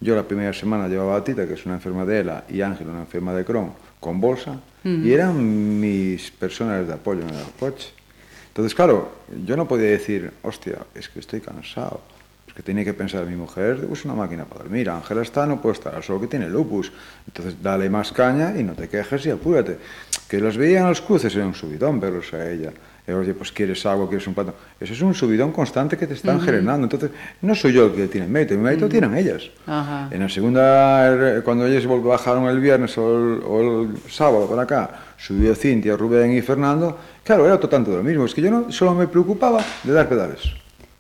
Yo 0.03 0.17
la 0.17 0.25
primera 0.25 0.53
semana 0.53 0.89
llevaba 0.89 1.17
a 1.17 1.23
Tita, 1.23 1.47
que 1.47 1.55
es 1.55 1.65
una 1.65 1.77
enferma 1.77 2.05
de 2.05 2.21
ELA, 2.21 2.45
y 2.49 2.61
Ángel, 2.61 2.89
una 2.89 3.01
enferma 3.01 3.33
de 3.35 3.45
Crohn, 3.45 3.73
con 4.01 4.21
bolsa, 4.21 4.59
y 4.85 5.13
eran 5.13 5.81
mis 5.81 6.33
personas 6.33 6.89
de 6.89 6.95
apoyo 6.95 7.23
en 7.23 7.29
el 7.31 7.47
coche. 7.59 7.91
Entonces, 8.49 8.75
claro, 8.75 9.13
yo 9.47 9.57
no 9.57 9.69
podía 9.69 9.91
decir, 9.91 10.33
hostia, 10.43 10.79
es 10.93 11.09
que 11.09 11.21
estoy 11.21 11.41
cansado. 11.41 12.01
Es 12.49 12.53
que 12.53 12.65
tenía 12.65 12.85
que 12.85 12.95
pensar, 12.95 13.25
mi 13.27 13.37
mujer 13.37 13.87
usa 13.89 14.11
una 14.13 14.21
máquina 14.21 14.45
para 14.45 14.65
dormir, 14.65 14.91
Ángela 14.91 15.23
está, 15.23 15.47
no 15.47 15.63
puede 15.63 15.75
estar, 15.75 16.03
solo 16.03 16.21
que 16.21 16.27
tiene 16.27 16.49
lupus. 16.49 16.91
Entonces, 17.29 17.63
dale 17.63 17.89
más 17.89 18.11
caña 18.11 18.59
y 18.59 18.65
no 18.65 18.73
te 18.73 18.89
quejes 18.89 19.25
y 19.27 19.31
apúrate. 19.31 19.79
Que 20.29 20.41
los 20.41 20.57
veían 20.57 20.89
los 20.89 21.01
cruces 21.01 21.33
era 21.37 21.47
un 21.47 21.55
subidón 21.55 22.01
verlos 22.01 22.35
a 22.35 22.51
ella 22.51 22.73
oye, 23.09 23.35
pues 23.35 23.51
quieres 23.51 23.85
agua, 23.85 24.09
quieres 24.09 24.27
un 24.29 24.35
plato. 24.35 24.55
Eso 24.79 24.93
es 24.93 25.03
un 25.03 25.13
subidón 25.13 25.51
constante 25.51 25.97
que 25.97 26.07
te 26.07 26.15
están 26.15 26.41
generando. 26.41 26.85
Entonces, 26.85 27.11
no 27.41 27.55
soy 27.55 27.73
yo 27.73 27.87
el 27.87 27.93
que 27.93 28.07
tiene 28.07 28.29
mérito, 28.29 28.55
mi 28.55 28.61
mérito 28.61 28.89
tienen 28.89 29.17
ellas. 29.17 29.43
En 30.11 30.21
la 30.21 30.29
segunda, 30.29 31.43
cuando 31.45 31.67
ellas 31.67 31.85
bajaron 31.87 32.49
el 32.49 32.61
viernes 32.61 32.97
o 32.97 33.61
el, 33.61 34.11
sábado 34.11 34.49
para 34.49 34.63
acá, 34.63 34.91
subió 35.19 35.55
Cintia, 35.55 35.97
Rubén 35.97 36.33
y 36.33 36.43
Fernando, 36.43 36.97
claro, 37.25 37.47
era 37.47 37.57
todo 37.57 37.69
tanto 37.69 37.91
lo 37.91 38.03
mismo. 38.05 38.25
Es 38.25 38.35
que 38.35 38.43
yo 38.43 38.51
no 38.51 38.71
solo 38.71 38.95
me 38.95 39.09
preocupaba 39.09 39.65
de 39.83 39.93
dar 39.93 40.09
pedales. 40.09 40.41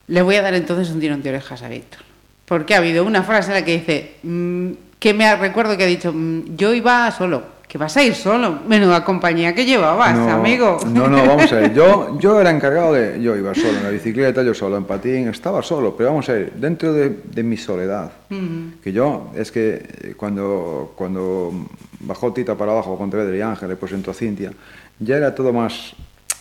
Le 0.08 0.22
voy 0.22 0.34
a 0.34 0.42
dar 0.42 0.54
entonces 0.54 0.92
un 0.92 1.00
tirón 1.00 1.22
de 1.22 1.30
orejas 1.30 1.62
a 1.62 1.68
Víctor. 1.68 2.00
Porque 2.46 2.74
ha 2.74 2.78
habido 2.78 3.04
una 3.04 3.22
frase 3.22 3.50
en 3.50 3.54
la 3.54 3.64
que 3.64 3.78
dice, 3.78 4.14
mm, 4.24 4.72
que 4.98 5.14
me 5.14 5.34
recuerdo 5.36 5.76
que 5.76 5.84
ha 5.84 5.86
dicho, 5.86 6.12
mm, 6.12 6.56
yo 6.56 6.74
iba 6.74 7.10
solo 7.12 7.61
que 7.72 7.78
vas 7.78 7.96
a 7.96 8.02
ir 8.02 8.14
solo. 8.14 8.58
Menuda 8.68 9.02
compañía 9.02 9.54
que 9.54 9.64
llevabas, 9.64 10.18
amigo. 10.28 10.78
No, 10.92 11.08
no, 11.08 11.26
vamos 11.26 11.50
a 11.52 11.56
ver. 11.56 11.72
Yo, 11.72 12.18
yo 12.20 12.38
era 12.38 12.50
encargado 12.50 12.92
de. 12.92 13.18
Yo 13.22 13.34
iba 13.34 13.54
solo 13.54 13.78
en 13.78 13.82
la 13.82 13.88
bicicleta, 13.88 14.42
yo 14.42 14.52
solo 14.52 14.76
en 14.76 14.84
patín, 14.84 15.28
estaba 15.28 15.62
solo, 15.62 15.96
pero 15.96 16.10
vamos 16.10 16.28
a 16.28 16.34
ver, 16.34 16.52
dentro 16.52 16.92
de, 16.92 17.20
de 17.24 17.42
mi 17.42 17.56
soledad. 17.56 18.12
Que 18.82 18.92
yo, 18.92 19.30
es 19.34 19.50
que 19.50 19.88
eh, 20.02 20.14
cuando, 20.18 20.92
cuando 20.96 21.50
bajó 22.00 22.30
Tita 22.34 22.56
para 22.56 22.72
abajo, 22.72 22.98
Pontevedra 22.98 23.34
y 23.34 23.40
Ángel, 23.40 23.74
pues 23.78 23.92
entró 23.92 24.12
Cintia, 24.12 24.52
ya 24.98 25.16
era 25.16 25.34
todo 25.34 25.50
más, 25.50 25.94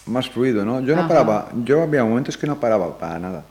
más 0.08 0.30
fluido, 0.30 0.66
¿no? 0.66 0.82
Yo 0.82 0.98
no 0.98 1.08
paraba, 1.08 1.48
yo 1.64 1.82
había 1.82 2.04
momentos 2.04 2.38
que 2.38 2.46
no 2.46 2.60
paraba 2.60 2.98
para 2.98 3.20
nada. 3.20 3.46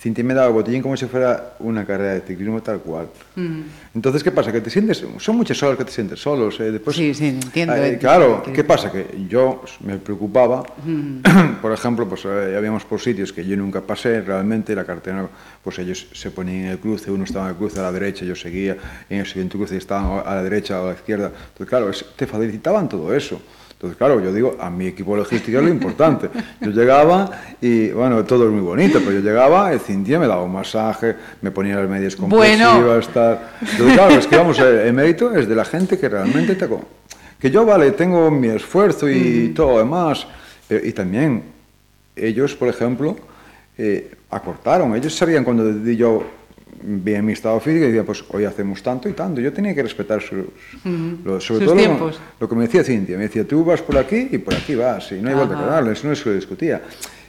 Cintia 0.00 0.22
me 0.22 0.32
daba 0.32 0.46
el 0.46 0.52
botellín 0.52 0.80
como 0.80 0.96
si 0.96 1.06
fuera 1.06 1.54
una 1.58 1.84
carrera 1.84 2.14
de 2.14 2.20
ciclismo 2.20 2.62
tal 2.62 2.78
cual. 2.78 3.08
Mm. 3.34 3.62
Entonces, 3.96 4.22
¿qué 4.22 4.30
pasa? 4.30 4.52
Que 4.52 4.60
te 4.60 4.70
sientes, 4.70 5.04
son 5.18 5.36
muchas 5.36 5.60
horas 5.60 5.76
que 5.76 5.84
te 5.84 5.90
sientes 5.90 6.20
solos. 6.20 6.60
Eh, 6.60 6.70
después, 6.70 6.94
sí, 6.94 7.12
sí, 7.14 7.26
entiendo. 7.26 7.74
Eh, 7.74 7.98
claro, 7.98 8.44
¿qué 8.44 8.62
pasa? 8.62 8.92
Que 8.92 9.06
yo 9.28 9.64
me 9.80 9.98
preocupaba, 9.98 10.62
mm. 10.84 11.56
por 11.62 11.72
ejemplo, 11.72 12.08
pues 12.08 12.24
eh, 12.26 12.54
habíamos 12.56 12.84
por 12.84 13.00
sitios 13.00 13.32
que 13.32 13.44
yo 13.44 13.56
nunca 13.56 13.80
pasé, 13.80 14.20
realmente 14.20 14.72
la 14.76 14.84
cartera, 14.84 15.28
pues 15.64 15.80
ellos 15.80 16.06
se 16.12 16.30
ponían 16.30 16.66
en 16.66 16.66
el 16.66 16.78
cruce, 16.78 17.10
uno 17.10 17.24
estaba 17.24 17.46
en 17.46 17.50
el 17.50 17.56
cruce 17.56 17.80
a 17.80 17.82
la 17.82 17.92
derecha, 17.92 18.24
yo 18.24 18.36
seguía, 18.36 18.76
en 19.10 19.18
el 19.18 19.26
siguiente 19.26 19.56
cruce 19.56 19.76
estaban 19.76 20.22
a 20.24 20.34
la 20.36 20.42
derecha 20.44 20.80
o 20.80 20.84
a 20.84 20.88
la 20.90 20.94
izquierda. 20.94 21.26
Entonces, 21.26 21.68
claro, 21.68 21.90
te 22.14 22.26
facilitaban 22.28 22.88
todo 22.88 23.12
eso. 23.12 23.40
Entonces, 23.78 23.96
claro, 23.96 24.20
yo 24.20 24.32
digo, 24.32 24.56
a 24.58 24.70
mi 24.70 24.88
equipo 24.88 25.16
logístico 25.16 25.58
es 25.58 25.64
lo 25.64 25.70
importante. 25.70 26.28
Yo 26.60 26.70
llegaba 26.72 27.30
y, 27.60 27.90
bueno, 27.90 28.24
todo 28.24 28.46
es 28.46 28.50
muy 28.50 28.60
bonito, 28.60 28.98
pero 28.98 29.12
yo 29.12 29.20
llegaba, 29.20 29.72
el 29.72 29.78
Cintia 29.78 30.18
me 30.18 30.26
daba 30.26 30.42
un 30.42 30.52
masaje, 30.52 31.14
me 31.42 31.52
ponía 31.52 31.76
las 31.76 31.88
medias 31.88 32.16
compresivas, 32.16 32.84
bueno. 32.84 33.00
tal. 33.14 33.38
Entonces, 33.60 33.94
claro, 33.94 34.14
es 34.16 34.26
que 34.26 34.36
vamos, 34.36 34.58
el 34.58 34.92
mérito 34.92 35.32
es 35.32 35.48
de 35.48 35.54
la 35.54 35.64
gente 35.64 35.96
que 35.96 36.08
realmente 36.08 36.56
te... 36.56 36.68
Que 37.38 37.52
yo, 37.52 37.64
vale, 37.64 37.92
tengo 37.92 38.32
mi 38.32 38.48
esfuerzo 38.48 39.08
y 39.08 39.52
todo 39.54 39.74
lo 39.74 39.78
demás, 39.78 40.26
y 40.68 40.90
también 40.90 41.44
ellos, 42.16 42.56
por 42.56 42.66
ejemplo, 42.66 43.16
eh, 43.76 44.10
acortaron, 44.28 44.96
ellos 44.96 45.14
sabían 45.14 45.44
cuando 45.44 45.84
yo 45.92 46.24
bien 46.82 47.24
mi 47.24 47.32
estado 47.32 47.58
físico 47.60 47.84
y 47.84 47.88
decía, 47.88 48.04
pues 48.04 48.24
hoy 48.30 48.44
hacemos 48.44 48.82
tanto 48.82 49.08
y 49.08 49.12
tanto. 49.12 49.40
Yo 49.40 49.52
tenía 49.52 49.74
que 49.74 49.82
respetar 49.82 50.20
sus, 50.20 50.46
sobre 51.44 51.64
todo 51.64 51.76
tiempos. 51.76 52.20
Lo, 52.38 52.48
que 52.48 52.54
me 52.54 52.62
decía 52.62 52.84
Cintia. 52.84 53.16
Me 53.16 53.24
decía, 53.24 53.46
tú 53.46 53.64
vas 53.64 53.82
por 53.82 53.96
aquí 53.98 54.28
y 54.30 54.38
por 54.38 54.54
aquí 54.54 54.74
vas, 54.74 55.12
y 55.12 55.16
no 55.16 55.28
hay 55.28 55.34
vuelta 55.34 55.58
a 55.58 55.66
darle, 55.66 55.92
eso 55.92 56.06
no 56.06 56.12
es 56.12 56.24
lo 56.24 56.32
que 56.32 56.36
discutía. 56.36 56.82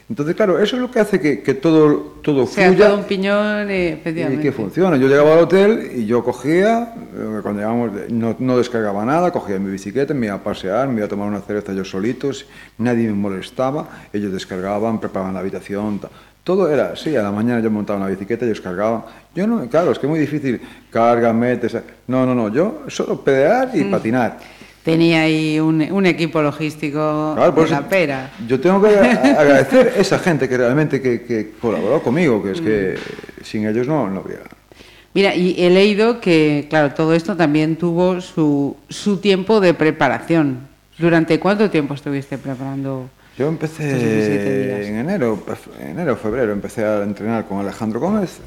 Entonces, 0.10 0.36
claro, 0.36 0.58
eso 0.58 0.76
es 0.76 0.82
lo 0.82 0.90
que 0.90 1.00
hace 1.00 1.20
que, 1.20 1.44
que 1.44 1.54
todo, 1.54 2.18
todo 2.24 2.48
sea, 2.48 2.70
fluya. 2.70 2.88
todo 2.88 2.98
un 2.98 3.04
piñón, 3.04 3.70
eh, 3.70 4.02
y 4.04 4.38
que 4.42 4.52
funcione. 4.52 5.00
Yo 5.00 5.08
llegaba 5.08 5.34
al 5.34 5.40
hotel 5.42 5.92
y 5.94 6.08
yo 6.08 6.24
cogía, 6.24 6.96
eh, 7.16 7.40
cuando 7.44 7.62
llegamos, 7.62 7.92
no, 8.10 8.36
no, 8.40 8.58
descargaba 8.58 9.06
nada, 9.06 9.30
cogía 9.32 9.60
mi 9.60 9.70
bicicleta, 9.70 10.16
me 10.16 10.26
iba 10.26 10.36
a 10.36 10.44
pasear, 10.44 10.88
me 10.88 10.96
iba 10.96 11.06
a 11.06 11.10
tomar 11.10 11.28
una 11.28 11.42
cerveza 11.42 11.74
yo 11.74 11.86
solitos, 11.86 12.48
nadie 12.80 13.06
me 13.06 13.14
molestaba, 13.14 13.88
ellos 14.12 14.34
descargaban, 14.34 15.00
preparaban 15.00 15.36
la 15.36 15.42
habitación. 15.42 16.02
Todo 16.50 16.68
era, 16.68 16.96
sí, 16.96 17.16
a 17.16 17.22
la 17.22 17.32
mañana 17.32 17.60
yo 17.60 17.70
montaba 17.70 18.00
una 18.00 18.08
bicicleta, 18.08 18.44
ellos 18.44 18.60
cargaban. 18.60 19.04
Yo 19.36 19.46
no, 19.46 19.70
claro, 19.70 19.92
es 19.92 20.00
que 20.00 20.08
es 20.08 20.10
muy 20.10 20.20
difícil, 20.20 20.60
carga, 20.90 21.32
metes. 21.32 21.78
No, 22.08 22.26
no, 22.26 22.34
no, 22.34 22.52
yo 22.52 22.86
solo 22.88 23.24
pedalear 23.24 23.70
y 23.76 23.84
mm. 23.84 23.92
patinar. 23.92 24.40
Tenía 24.84 25.22
ahí 25.22 25.60
un, 25.60 25.80
un 25.80 26.06
equipo 26.08 26.42
logístico 26.42 27.34
claro, 27.36 27.68
la 27.68 27.88
pera. 27.88 28.32
Yo 28.48 28.60
tengo 28.60 28.82
que 28.82 28.98
agradecer 28.98 29.94
a 29.96 30.02
esa 30.02 30.18
gente 30.18 30.50
que 30.50 30.58
realmente 30.58 31.00
que, 31.00 31.22
que, 31.22 31.52
colaboró 31.62 32.02
conmigo, 32.02 32.42
que 32.42 32.52
es 32.54 32.62
que 32.62 32.96
mm. 32.98 33.44
sin 33.44 33.68
ellos 33.68 33.86
no, 33.86 34.10
no 34.10 34.22
habría. 34.22 34.40
Mira, 35.14 35.36
y 35.36 35.54
he 35.56 35.70
leído 35.70 36.20
que, 36.20 36.66
claro, 36.68 36.96
todo 36.96 37.14
esto 37.14 37.38
también 37.38 37.76
tuvo 37.76 38.22
su, 38.22 38.76
su 38.90 39.18
tiempo 39.18 39.60
de 39.60 39.76
preparación. 39.76 40.68
¿Durante 40.98 41.40
cuánto 41.40 41.70
tiempo 41.70 41.94
estuviste 41.94 42.40
preparando? 42.40 43.08
Yo 43.40 43.48
empecé 43.48 44.90
en 44.90 44.98
enero, 44.98 45.42
enero, 45.80 46.18
febrero, 46.18 46.52
empecé 46.52 46.84
a 46.84 47.04
entrenar 47.04 47.48
con 47.48 47.60
Alejandro 47.60 48.02
Gómez, 48.02 48.38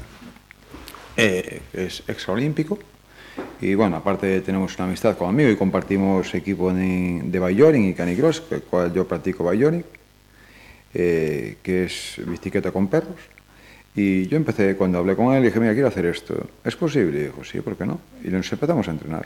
eh, 1.17 1.63
que 1.71 1.85
es 1.87 2.03
exolímpico. 2.07 2.77
Y 3.59 3.73
bueno, 3.73 3.95
aparte 3.95 4.41
tenemos 4.41 4.75
una 4.75 4.85
amistad 4.85 5.17
con 5.17 5.29
amigo 5.29 5.49
y 5.49 5.55
compartimos 5.55 6.35
equipo 6.35 6.71
de 6.71 7.39
Bayoring 7.39 7.85
y 7.85 7.95
Canicross, 7.95 8.41
que 8.41 8.59
cual 8.59 8.93
yo 8.93 9.07
practico 9.07 9.43
Bayoring, 9.43 9.83
eh, 10.93 11.57
que 11.63 11.85
es 11.85 12.21
bicicleta 12.27 12.71
con 12.71 12.87
perros. 12.87 13.17
Y 13.95 14.27
yo 14.27 14.37
empecé, 14.37 14.75
cuando 14.75 14.99
hablé 14.99 15.15
con 15.15 15.33
él, 15.33 15.41
dije, 15.41 15.59
mira, 15.59 15.73
quiero 15.73 15.87
hacer 15.87 16.05
esto. 16.05 16.35
¿Es 16.63 16.75
posible? 16.75 17.19
Y 17.19 17.23
dijo, 17.23 17.43
sí, 17.43 17.61
¿por 17.61 17.75
qué 17.75 17.87
no? 17.87 17.99
Y 18.23 18.27
nos 18.27 18.51
empezamos 18.53 18.87
a 18.87 18.91
entrenar. 18.91 19.25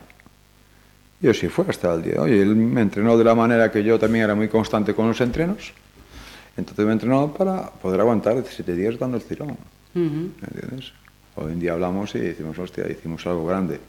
Y 1.22 1.28
así 1.28 1.48
fue 1.48 1.66
hasta 1.68 1.94
el 1.94 2.04
día 2.04 2.14
de 2.14 2.20
hoy. 2.20 2.40
Él 2.40 2.56
me 2.56 2.82
entrenó 2.82 3.18
de 3.18 3.24
la 3.24 3.34
manera 3.34 3.72
que 3.72 3.84
yo 3.84 3.98
también 3.98 4.26
era 4.26 4.36
muy 4.36 4.48
constante 4.48 4.94
con 4.94 5.08
los 5.08 5.20
entrenos. 5.22 5.74
Entonces 6.56 6.86
me 6.86 6.94
entrenó 6.94 7.34
para 7.34 7.70
poder 7.70 8.02
aguantar 8.02 8.34
17 8.34 8.76
días 8.76 9.00
dando 9.00 9.18
el 9.18 9.24
tirón. 9.24 9.58
entiendes? 10.48 10.94
Hoy 11.36 11.54
en 11.54 11.60
día 11.60 11.74
hablamos 11.74 12.14
y 12.16 12.20
decimos, 12.20 12.58
hostia, 12.58 12.90
hicimos 12.90 13.26
algo 13.28 13.46
grande. 13.46 13.80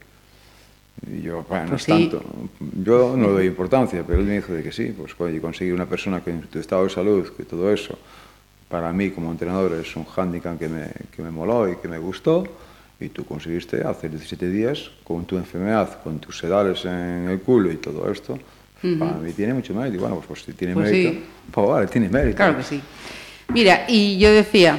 Y 1.06 1.22
yo, 1.22 1.44
bueno, 1.48 1.64
no 1.64 1.70
pues 1.70 1.82
es 1.82 1.86
tanto. 1.86 2.22
Yo 2.82 3.14
no 3.16 3.28
le 3.28 3.32
doy 3.32 3.46
importancia, 3.46 4.04
pero 4.06 4.20
él 4.20 4.26
me 4.26 4.34
dijo 4.34 4.52
de 4.52 4.62
que 4.62 4.72
sí, 4.72 4.94
pues 4.96 5.14
y 5.34 5.38
conseguir 5.38 5.74
una 5.74 5.86
persona 5.86 6.22
que 6.22 6.30
en 6.30 6.42
tu 6.42 6.58
estado 6.58 6.84
de 6.84 6.90
salud, 6.90 7.28
que 7.36 7.44
todo 7.44 7.72
eso, 7.72 7.98
para 8.68 8.92
mí 8.92 9.10
como 9.10 9.30
entrenador 9.30 9.72
es 9.74 9.94
un 9.96 10.04
hándicap 10.04 10.58
que 10.58 10.68
me, 10.68 10.88
que 11.14 11.22
me 11.22 11.30
moló 11.30 11.70
y 11.70 11.76
que 11.76 11.88
me 11.88 11.98
gustó 11.98 12.44
y 13.00 13.08
tú 13.08 13.24
conseguiste 13.24 13.82
hacer 13.86 14.10
17 14.10 14.50
días 14.50 14.90
con 15.04 15.24
tu 15.24 15.36
enfermedad, 15.36 16.02
con 16.02 16.18
tus 16.18 16.38
sedales 16.38 16.84
en 16.84 17.28
el 17.28 17.40
culo 17.40 17.70
y 17.70 17.76
todo 17.76 18.10
esto, 18.10 18.38
para 18.98 19.12
mí 19.14 19.32
tiene 19.32 19.54
mucho 19.54 19.74
mérito. 19.74 19.96
Y 19.96 19.98
bueno, 19.98 20.16
pues, 20.16 20.26
pues 20.26 20.42
si 20.42 20.52
tiene 20.52 20.74
pues 20.74 20.90
mérito, 20.90 21.20
pues 21.50 21.68
vale, 21.68 21.86
tiene 21.86 22.08
mérito. 22.08 22.36
Claro 22.36 22.56
que 22.56 22.62
sí. 22.62 22.80
Mira, 23.48 23.86
y 23.88 24.18
yo 24.18 24.30
decía, 24.30 24.78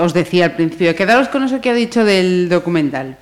os 0.00 0.14
decía 0.14 0.46
al 0.46 0.56
principio, 0.56 0.94
quedaros 0.94 1.28
con 1.28 1.42
eso 1.42 1.60
que 1.60 1.70
ha 1.70 1.74
dicho 1.74 2.04
del 2.04 2.48
documental. 2.48 3.18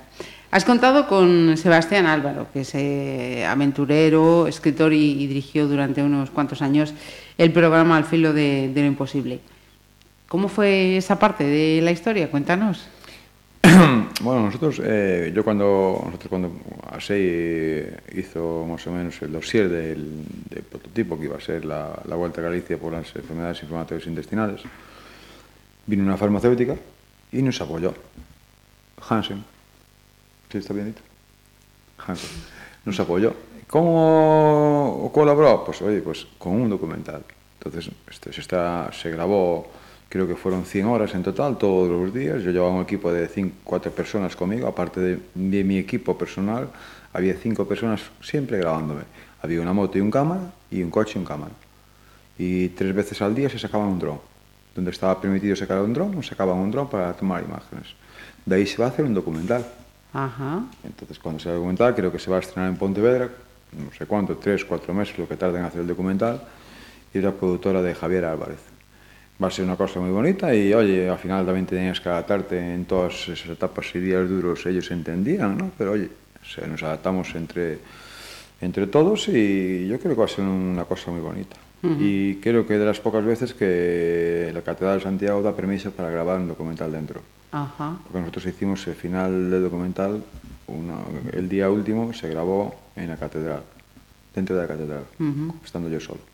Has 0.49 0.63
contado 0.63 1.07
con 1.07 1.57
Sebastián 1.57 2.05
Álvaro, 2.05 2.47
que 2.53 2.61
es 2.61 2.73
eh, 2.73 3.45
aventurero, 3.45 4.47
escritor 4.47 4.93
y, 4.93 5.27
dirigió 5.27 5.67
durante 5.67 6.01
unos 6.01 6.29
cuantos 6.29 6.61
años 6.61 6.93
el 7.37 7.51
programa 7.51 7.97
Al 7.97 8.05
filo 8.05 8.31
de, 8.31 8.71
de 8.73 8.81
lo 8.81 8.87
imposible. 8.87 9.41
¿Cómo 10.29 10.47
fue 10.47 10.95
esa 10.95 11.19
parte 11.19 11.43
de 11.43 11.81
la 11.81 11.91
historia? 11.91 12.31
Cuéntanos. 12.31 12.87
Bueno, 14.19 14.41
nosotros, 14.41 14.81
eh, 14.83 15.31
yo 15.33 15.43
cuando, 15.43 16.01
nosotros 16.05 16.27
cuando 16.27 16.51
ASEI 16.89 17.87
hizo 18.15 18.65
más 18.67 18.85
o 18.87 18.91
menos 18.91 19.21
el 19.21 19.31
dossier 19.31 19.69
del, 19.69 20.23
del 20.49 20.63
prototipo 20.63 21.19
que 21.19 21.25
iba 21.25 21.37
a 21.37 21.41
ser 21.41 21.65
la, 21.65 22.01
la 22.05 22.15
Vuelta 22.15 22.41
a 22.41 22.45
Galicia 22.45 22.79
por 22.79 22.93
las 22.93 23.15
enfermedades 23.15 23.61
inflamatorias 23.61 24.07
intestinales, 24.07 24.61
vino 25.85 26.03
una 26.03 26.17
farmacéutica 26.17 26.75
y 27.31 27.43
nos 27.43 27.61
apoyó. 27.61 27.93
Hansen. 29.07 29.43
¿Sí 30.51 30.57
está 30.57 30.73
bien? 30.73 30.95
Hansen. 31.99 32.29
Nos 32.85 32.99
apoyó. 32.99 33.35
¿Cómo 33.67 35.11
colaboró? 35.13 35.63
Pues 35.63 35.79
oye, 35.83 36.01
pues 36.01 36.25
con 36.39 36.53
un 36.53 36.69
documental. 36.69 37.23
Entonces, 37.59 37.93
este, 38.09 38.31
está, 38.31 38.91
se 38.93 39.11
grabó 39.11 39.69
creo 40.09 40.27
que 40.27 40.35
fueron 40.35 40.65
100 40.65 40.85
horas 40.85 41.13
en 41.15 41.23
total 41.23 41.57
todos 41.57 41.89
los 41.89 42.13
días. 42.13 42.41
Yo 42.43 42.51
llevaba 42.51 42.71
un 42.71 42.83
equipo 42.83 43.11
de 43.11 43.27
5, 43.27 43.57
4 43.63 43.91
personas 43.91 44.35
conmigo, 44.35 44.67
aparte 44.67 44.99
de, 44.99 45.19
de, 45.33 45.63
mi 45.63 45.77
equipo 45.77 46.17
personal, 46.17 46.69
había 47.13 47.35
5 47.35 47.67
personas 47.67 48.01
siempre 48.21 48.57
grabándome. 48.57 49.01
Había 49.41 49.61
una 49.61 49.73
moto 49.73 49.97
y 49.97 50.01
un 50.01 50.11
cámara, 50.11 50.41
y 50.71 50.81
un 50.81 50.89
coche 50.89 51.13
y 51.15 51.19
un 51.19 51.25
cámara. 51.25 51.51
Y 52.37 52.69
tres 52.69 52.93
veces 52.93 53.21
al 53.21 53.33
día 53.33 53.49
se 53.49 53.59
sacaba 53.59 53.85
un 53.85 53.99
dron. 53.99 54.19
Donde 54.75 54.91
estaba 54.91 55.19
permitido 55.19 55.55
sacar 55.55 55.81
un 55.81 55.93
dron, 55.93 56.21
sacaban 56.23 56.57
un 56.57 56.71
dron 56.71 56.87
para 56.87 57.13
tomar 57.13 57.43
imágenes. 57.43 57.95
De 58.45 58.55
ahí 58.55 58.65
se 58.65 58.77
va 58.77 58.85
a 58.85 58.89
hacer 58.89 59.05
un 59.05 59.13
documental. 59.13 59.65
Ajá. 60.13 60.63
Entonces, 60.83 61.19
cuando 61.19 61.39
sea 61.39 61.51
el 61.51 61.57
documental, 61.57 61.95
creo 61.95 62.11
que 62.11 62.19
se 62.19 62.29
va 62.29 62.37
a 62.37 62.39
estrenar 62.39 62.69
en 62.69 62.77
Pontevedra, 62.77 63.29
no 63.73 63.91
sé 63.97 64.05
cuánto, 64.05 64.37
tres, 64.37 64.63
cuatro 64.65 64.93
meses, 64.93 65.17
lo 65.17 65.27
que 65.27 65.35
tarda 65.35 65.59
en 65.59 65.65
hacer 65.65 65.81
el 65.81 65.87
documental, 65.87 66.41
y 67.13 67.19
la 67.19 67.31
productora 67.31 67.81
de 67.81 67.95
Javier 67.95 68.25
Álvarez 68.25 68.76
va 69.37 69.47
a 69.47 69.53
ser 69.53 69.69
unha 69.69 69.77
cosa 69.77 70.01
moi 70.01 70.09
bonita 70.09 70.49
e, 70.49 70.73
oye, 70.73 71.05
ao 71.05 71.19
final 71.21 71.45
tamén 71.45 71.69
tenías 71.69 72.01
que 72.01 72.09
adaptarte 72.09 72.57
en 72.57 72.89
todas 72.89 73.29
esas 73.29 73.53
etapas 73.53 73.85
e 73.93 74.01
días 74.01 74.25
duros 74.25 74.65
ellos 74.65 74.89
entendían, 74.89 75.53
¿no? 75.53 75.69
Pero, 75.77 75.93
oye, 75.93 76.09
se 76.41 76.65
nos 76.65 76.81
adaptamos 76.81 77.29
entre, 77.37 77.77
entre 78.61 78.89
todos 78.89 79.29
y 79.29 79.85
yo 79.85 80.01
creo 80.01 80.17
que 80.17 80.21
va 80.21 80.25
a 80.25 80.33
ser 80.33 80.41
una 80.41 80.89
cosa 80.89 81.13
moi 81.13 81.21
bonita. 81.21 81.53
Uh 81.85 81.93
-huh. 81.93 82.01
Y 82.01 82.41
creo 82.41 82.65
que 82.65 82.81
de 82.81 82.85
las 82.89 82.97
pocas 82.97 83.21
veces 83.21 83.53
que 83.53 84.49
la 84.49 84.65
Catedral 84.65 84.97
de 84.97 85.05
Santiago 85.05 85.45
da 85.45 85.53
permiso 85.53 85.93
para 85.93 86.09
grabar 86.09 86.41
un 86.41 86.49
documental 86.49 86.89
dentro. 86.89 87.21
Ajá. 87.53 87.69
Uh 87.69 87.93
-huh. 87.93 87.97
Porque 88.09 88.19
nosotros 88.25 88.45
hicimos 88.49 88.81
el 88.89 88.97
final 88.97 89.53
del 89.53 89.61
documental, 89.61 90.25
una, 90.65 90.97
el 91.37 91.45
día 91.45 91.69
último 91.69 92.09
se 92.17 92.25
grabó 92.25 92.73
en 92.97 93.13
la 93.13 93.17
catedral, 93.21 93.61
dentro 94.33 94.57
de 94.57 94.61
la 94.65 94.67
catedral, 94.67 95.05
uh 95.21 95.23
-huh. 95.23 95.53
estando 95.61 95.93
yo 95.93 96.01
solo. 96.01 96.25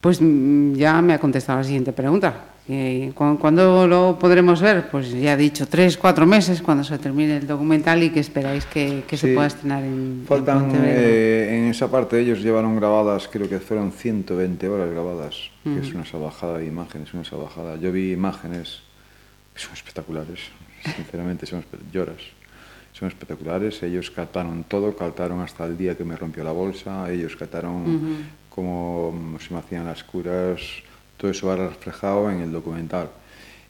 Pues 0.00 0.20
mm, 0.20 0.74
ya 0.74 1.00
me 1.02 1.14
ha 1.14 1.18
contestado 1.18 1.58
la 1.58 1.64
siguiente 1.64 1.92
pregunta. 1.92 2.56
Eh, 2.68 3.12
¿Cuándo 3.14 3.86
lo 3.86 4.18
podremos 4.18 4.60
ver? 4.60 4.88
Pues 4.90 5.12
ya 5.12 5.34
he 5.34 5.36
dicho, 5.36 5.68
tres, 5.68 5.96
cuatro 5.96 6.26
meses 6.26 6.60
cuando 6.62 6.82
se 6.82 6.98
termine 6.98 7.36
el 7.36 7.46
documental 7.46 8.02
y 8.02 8.10
que 8.10 8.18
esperáis 8.18 8.66
que, 8.66 9.04
que 9.06 9.16
sí, 9.16 9.28
se 9.28 9.34
pueda 9.34 9.46
estrenar 9.46 9.84
en 9.84 10.24
Faltan, 10.26 10.74
en, 10.74 10.82
eh, 10.84 11.58
en, 11.58 11.64
esa 11.70 11.88
parte 11.88 12.18
ellos 12.18 12.42
llevaron 12.42 12.74
grabadas, 12.74 13.28
creo 13.28 13.48
que 13.48 13.60
fueron 13.60 13.92
120 13.92 14.68
horas 14.68 14.90
grabadas, 14.90 15.50
uh 15.64 15.68
-huh. 15.68 15.74
que 15.76 15.86
es 15.86 15.92
mm. 15.92 15.96
una 15.96 16.06
salvajada 16.06 16.58
de 16.58 16.66
imágenes, 16.66 17.14
una 17.14 17.24
salvajada. 17.24 17.76
Yo 17.76 17.92
vi 17.92 18.12
imágenes 18.12 18.80
que 19.54 19.60
son 19.60 19.72
espectaculares, 19.74 20.40
sinceramente, 20.96 21.46
son 21.46 21.64
lloras. 21.92 22.22
Son 22.92 23.06
espectaculares, 23.06 23.80
ellos 23.82 24.10
cataron 24.10 24.64
todo, 24.64 24.96
cataron 24.96 25.40
hasta 25.40 25.66
el 25.66 25.76
día 25.76 25.96
que 25.96 26.04
me 26.04 26.16
rompió 26.16 26.42
la 26.42 26.52
bolsa, 26.52 27.08
ellos 27.12 27.36
cataron... 27.36 27.74
Uh 27.74 28.00
-huh 28.00 28.45
cómo 28.56 29.38
se 29.38 29.54
me 29.54 29.60
hacían 29.60 29.84
las 29.84 30.02
curas, 30.02 30.60
todo 31.16 31.30
eso 31.30 31.46
va 31.46 31.56
reflejado 31.56 32.28
en 32.30 32.40
el 32.40 32.50
documental. 32.50 33.10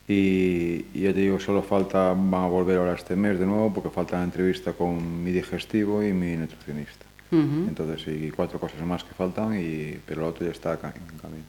Y, 0.08 0.86
y, 0.94 1.00
ya 1.02 1.12
te 1.12 1.20
digo, 1.20 1.38
solo 1.40 1.62
falta, 1.62 2.14
van 2.16 2.44
a 2.44 2.46
volver 2.46 2.78
ahora 2.78 2.94
este 2.94 3.16
mes 3.16 3.38
de 3.38 3.44
nuevo 3.44 3.74
porque 3.74 3.90
falta 3.90 4.16
la 4.16 4.24
entrevista 4.24 4.72
con 4.72 5.24
mi 5.24 5.32
digestivo 5.32 6.02
y 6.02 6.12
mi 6.12 6.36
nutricionista. 6.36 7.04
Uh 7.32 7.36
-huh. 7.36 7.68
Entonces, 7.68 8.06
y 8.06 8.30
cuatro 8.30 8.60
cosas 8.60 8.80
más 8.82 9.02
que 9.02 9.12
faltan, 9.14 9.60
y, 9.60 9.98
pero 10.06 10.22
lo 10.22 10.28
otro 10.28 10.46
ya 10.46 10.52
está 10.52 10.74
en 10.74 11.18
camino. 11.18 11.44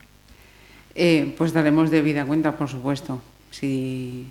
Eh, 0.95 1.36
pues 1.38 1.54
daremos 1.54 1.91
debida 1.91 2.26
cuenta, 2.26 2.58
por 2.58 2.67
supuesto. 2.67 3.21
Si, 3.52 4.26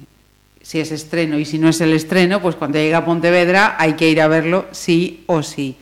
si 0.61 0.81
es 0.81 0.90
estreno 0.90 1.38
y 1.38 1.45
si 1.45 1.61
no 1.61 1.69
es 1.69 1.81
el 1.81 1.92
estreno, 1.92 2.42
pues 2.42 2.57
cuando 2.57 2.79
llegue 2.79 2.97
a 2.97 3.05
Pontevedra 3.05 3.77
hay 3.79 3.92
que 3.92 4.11
ir 4.11 4.21
a 4.21 4.27
verlo 4.27 4.66
sí 4.73 5.23
o 5.27 5.45
sí. 5.45 5.77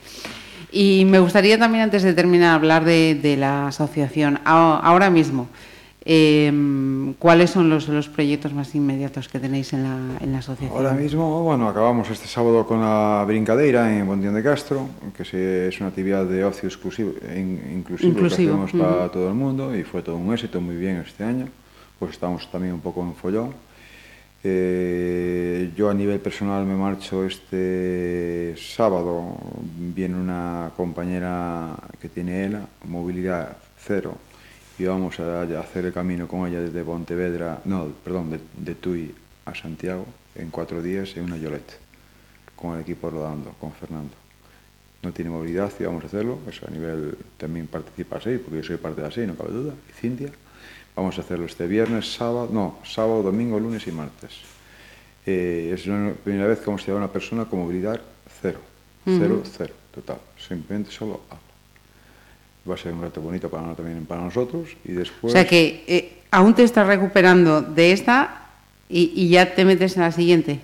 Y 0.74 1.04
me 1.04 1.20
gustaría 1.20 1.56
también, 1.56 1.84
antes 1.84 2.02
de 2.02 2.14
terminar, 2.14 2.56
hablar 2.56 2.84
de, 2.84 3.14
de 3.14 3.36
la 3.36 3.68
asociación. 3.68 4.40
Ahora 4.44 5.08
mismo, 5.08 5.46
eh, 6.04 6.52
¿cuáles 7.20 7.50
son 7.50 7.70
los, 7.70 7.88
los, 7.88 8.08
proyectos 8.08 8.52
más 8.52 8.74
inmediatos 8.74 9.28
que 9.28 9.38
tenéis 9.38 9.72
en 9.72 9.84
la, 9.84 10.18
en 10.20 10.32
la, 10.32 10.38
asociación? 10.38 10.76
Ahora 10.76 10.92
mismo, 10.92 11.44
bueno, 11.44 11.68
acabamos 11.68 12.10
este 12.10 12.26
sábado 12.26 12.66
con 12.66 12.80
la 12.80 13.24
brincadeira 13.24 13.96
en 13.96 14.04
Bondión 14.04 14.34
de 14.34 14.42
Castro, 14.42 14.88
que 15.16 15.68
es 15.68 15.80
una 15.80 15.90
actividad 15.90 16.26
de 16.26 16.44
ocio 16.44 16.68
exclusivo, 16.68 17.12
inclusivo, 17.22 18.10
inclusivo. 18.10 18.18
que 18.18 18.64
hacemos 18.64 18.74
uh 18.74 18.76
-huh. 18.76 18.80
para 18.80 19.08
todo 19.12 19.28
el 19.28 19.34
mundo 19.34 19.76
y 19.76 19.84
fue 19.84 20.02
todo 20.02 20.16
un 20.16 20.34
éxito 20.34 20.60
muy 20.60 20.74
bien 20.76 20.96
este 21.06 21.22
año. 21.22 21.46
Pues 22.00 22.10
estamos 22.10 22.50
también 22.50 22.74
un 22.74 22.80
poco 22.80 23.00
en 23.02 23.14
follón. 23.14 23.54
Eh, 24.46 25.70
yo 25.74 25.88
a 25.88 25.94
nivel 25.94 26.20
personal 26.20 26.66
me 26.66 26.74
marcho 26.74 27.24
este 27.24 28.54
sábado, 28.58 29.38
viene 29.76 30.16
una 30.16 30.72
compañera 30.76 31.76
que 32.00 32.08
tiene 32.08 32.44
ELA, 32.44 32.66
movilidad 32.84 33.56
cero, 33.78 34.16
y 34.78 34.84
vamos 34.84 35.20
a 35.20 35.42
hacer 35.42 35.86
el 35.86 35.92
camino 35.92 36.26
con 36.26 36.48
ella 36.48 36.60
desde 36.60 36.82
Pontevedra, 36.82 37.60
no, 37.64 37.88
perdón, 38.02 38.40
de, 38.56 38.74
Tui 38.74 39.14
a 39.44 39.54
Santiago 39.54 40.06
en 40.34 40.50
cuatro 40.50 40.82
días 40.82 41.16
en 41.16 41.24
una 41.24 41.36
Yolette, 41.36 41.78
con 42.56 42.74
el 42.74 42.80
equipo 42.80 43.10
rodando, 43.10 43.54
con 43.60 43.72
Fernando. 43.72 44.14
No 45.02 45.12
tiene 45.12 45.30
movilidad 45.30 45.70
y 45.78 45.84
vamos 45.84 46.02
a 46.04 46.06
hacerlo, 46.06 46.38
eso 46.48 46.66
a 46.66 46.70
nivel 46.70 47.16
también 47.36 47.66
participa 47.66 48.16
así, 48.16 48.38
porque 48.38 48.56
yo 48.56 48.62
soy 48.64 48.76
parte 48.78 49.02
de 49.02 49.06
así, 49.06 49.20
no 49.26 49.34
cabe 49.36 49.52
duda, 49.52 49.74
y 49.88 49.92
Cintia. 49.92 50.30
Vamos 50.96 51.18
a 51.18 51.22
hacerlo 51.22 51.46
este 51.46 51.66
viernes, 51.66 52.12
sábado, 52.14 52.48
no, 52.52 52.78
sábado, 52.84 53.22
domingo, 53.22 53.58
lunes 53.58 53.86
y 53.86 53.92
martes. 53.92 54.32
Eh, 55.26 55.72
es 55.74 55.86
la 55.86 56.12
primera 56.22 56.46
vez 56.46 56.60
que 56.60 56.66
vamos 56.66 56.86
a 56.88 56.92
a 56.92 56.94
una 56.96 57.12
persona 57.12 57.44
con 57.46 57.60
movilidad 57.60 58.00
cero, 58.40 58.60
-huh. 59.06 59.18
cero, 59.18 59.42
cero, 59.44 59.74
total, 59.94 60.18
simplemente 60.36 60.90
solo 60.90 61.20
habla. 61.28 61.42
Va 62.68 62.74
a 62.74 62.78
ser 62.78 62.92
un 62.92 63.02
rato 63.02 63.20
bonito 63.20 63.50
para, 63.50 63.74
también 63.74 64.06
para 64.06 64.22
nosotros 64.22 64.70
y 64.84 64.92
después... 64.92 65.32
O 65.32 65.36
sea 65.36 65.46
que 65.46 65.84
eh, 65.86 66.22
aún 66.30 66.54
te 66.54 66.62
estás 66.62 66.86
recuperando 66.86 67.60
de 67.60 67.92
esta 67.92 68.48
y, 68.88 69.12
y, 69.14 69.28
ya 69.28 69.54
te 69.54 69.64
metes 69.64 69.96
en 69.96 70.02
la 70.02 70.12
siguiente. 70.12 70.60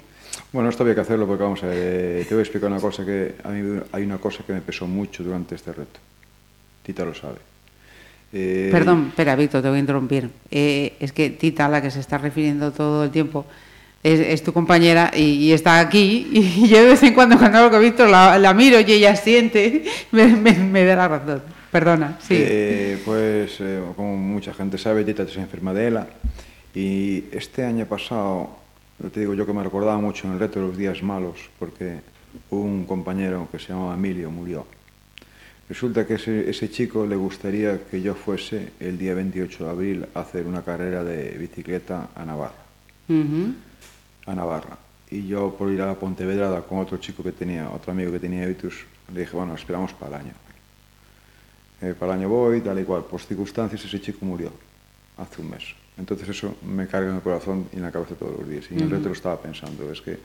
Bueno, 0.52 0.68
esto 0.68 0.82
había 0.82 0.94
que 0.94 1.02
hacerlo 1.02 1.26
porque 1.26 1.42
vamos 1.42 1.62
a 1.62 1.66
ver, 1.66 1.76
eh, 1.78 2.24
te 2.26 2.34
voy 2.34 2.40
a 2.40 2.42
explicar 2.42 2.70
una 2.70 2.80
cosa 2.80 3.04
que 3.04 3.34
a 3.44 3.48
mí 3.50 3.80
hay 3.92 4.02
una 4.02 4.18
cosa 4.18 4.42
que 4.46 4.52
me 4.52 4.60
pesó 4.60 4.86
mucho 4.86 5.22
durante 5.22 5.54
este 5.54 5.72
reto. 5.72 6.00
Tita 6.82 7.04
lo 7.04 7.14
sabe. 7.14 7.36
Eh... 8.32 8.68
Perdón, 8.70 9.08
espera, 9.08 9.36
Víctor, 9.36 9.62
te 9.62 9.68
voy 9.68 9.76
a 9.78 9.80
interrumpir. 9.80 10.30
Eh, 10.50 10.96
es 11.00 11.12
que 11.12 11.30
Tita, 11.30 11.66
a 11.66 11.68
la 11.68 11.82
que 11.82 11.90
se 11.90 12.00
está 12.00 12.18
refiriendo 12.18 12.72
todo 12.72 13.04
el 13.04 13.10
tiempo, 13.10 13.46
es, 14.02 14.20
es 14.20 14.42
tu 14.42 14.52
compañera 14.52 15.10
y, 15.14 15.22
y, 15.22 15.52
está 15.52 15.80
aquí. 15.80 16.28
Y 16.32 16.68
yo 16.68 16.78
de 16.78 16.90
vez 16.90 17.02
en 17.02 17.14
cuando, 17.14 17.38
cuando 17.38 17.58
hablo 17.58 17.70
con 17.70 17.80
Víctor, 17.80 18.08
la, 18.08 18.38
la 18.38 18.54
miro 18.54 18.80
y 18.80 18.92
ella 18.92 19.16
siente, 19.16 19.84
me, 20.10 20.26
me, 20.26 20.52
me, 20.54 20.84
da 20.84 20.96
la 20.96 21.08
razón. 21.08 21.42
Perdona, 21.70 22.18
sí. 22.20 22.34
Eh, 22.36 23.00
pues, 23.04 23.60
eh, 23.60 23.80
como 23.94 24.16
mucha 24.16 24.52
gente 24.52 24.76
sabe, 24.76 25.04
Tita 25.04 25.22
es 25.22 25.36
enferma 25.36 25.72
de 25.72 25.86
ELA. 25.86 26.06
Y 26.74 27.24
este 27.32 27.64
año 27.64 27.86
pasado, 27.86 28.56
te 29.12 29.20
digo 29.20 29.34
yo 29.34 29.46
que 29.46 29.52
me 29.52 29.62
recordaba 29.62 29.98
mucho 29.98 30.26
en 30.26 30.34
el 30.34 30.40
reto 30.40 30.60
de 30.60 30.66
los 30.66 30.76
días 30.76 31.02
malos, 31.02 31.38
porque 31.58 32.00
un 32.50 32.84
compañero 32.86 33.48
que 33.50 33.58
se 33.58 33.68
llamaba 33.72 33.94
Emilio 33.94 34.30
murió 34.30 34.64
Resulta 35.70 36.04
que 36.04 36.14
ese, 36.14 36.50
ese, 36.50 36.68
chico 36.68 37.06
le 37.06 37.14
gustaría 37.14 37.78
que 37.88 38.02
yo 38.02 38.16
fuese 38.16 38.72
el 38.80 38.98
día 38.98 39.14
28 39.14 39.64
de 39.64 39.70
abril 39.70 40.06
a 40.14 40.20
hacer 40.20 40.44
una 40.44 40.62
carrera 40.62 41.04
de 41.04 41.38
bicicleta 41.38 42.08
a 42.16 42.24
Navarra. 42.24 42.64
Uh 43.08 43.12
-huh. 43.12 43.54
A 44.30 44.34
Navarra. 44.34 44.78
Y 45.10 45.26
yo 45.26 45.54
por 45.56 45.70
ir 45.70 45.82
a 45.82 45.94
Pontevedra 45.94 46.62
con 46.62 46.78
otro 46.78 46.98
chico 46.98 47.22
que 47.22 47.32
tenía, 47.32 47.68
otro 47.70 47.92
amigo 47.92 48.12
que 48.12 48.20
tenía 48.20 48.46
Vitus, 48.46 48.84
le 49.12 49.20
dije, 49.20 49.36
bueno, 49.36 49.54
esperamos 49.54 49.92
para 49.94 50.16
el 50.16 50.22
año. 50.26 50.32
Eh, 51.82 51.94
para 51.98 52.12
el 52.12 52.20
año 52.20 52.28
voy, 52.28 52.60
tal 52.60 52.78
y 52.78 52.84
cual. 52.84 53.04
Por 53.04 53.20
circunstancias 53.20 53.84
ese 53.84 54.00
chico 54.00 54.24
murió 54.24 54.52
hace 55.18 55.40
un 55.40 55.50
mes. 55.50 55.64
Entonces 55.98 56.28
eso 56.28 56.54
me 56.62 56.86
carga 56.86 57.10
en 57.10 57.16
el 57.16 57.22
corazón 57.22 57.68
y 57.72 57.76
en 57.76 57.82
la 57.82 57.90
cabeza 57.90 58.14
todos 58.14 58.38
los 58.38 58.48
días. 58.48 58.66
Y 58.70 58.74
en 58.74 58.80
el 58.82 58.90
reto 58.90 59.08
lo 59.08 59.14
estaba 59.14 59.40
pensando. 59.40 59.90
Es 59.90 60.00
que 60.00 60.18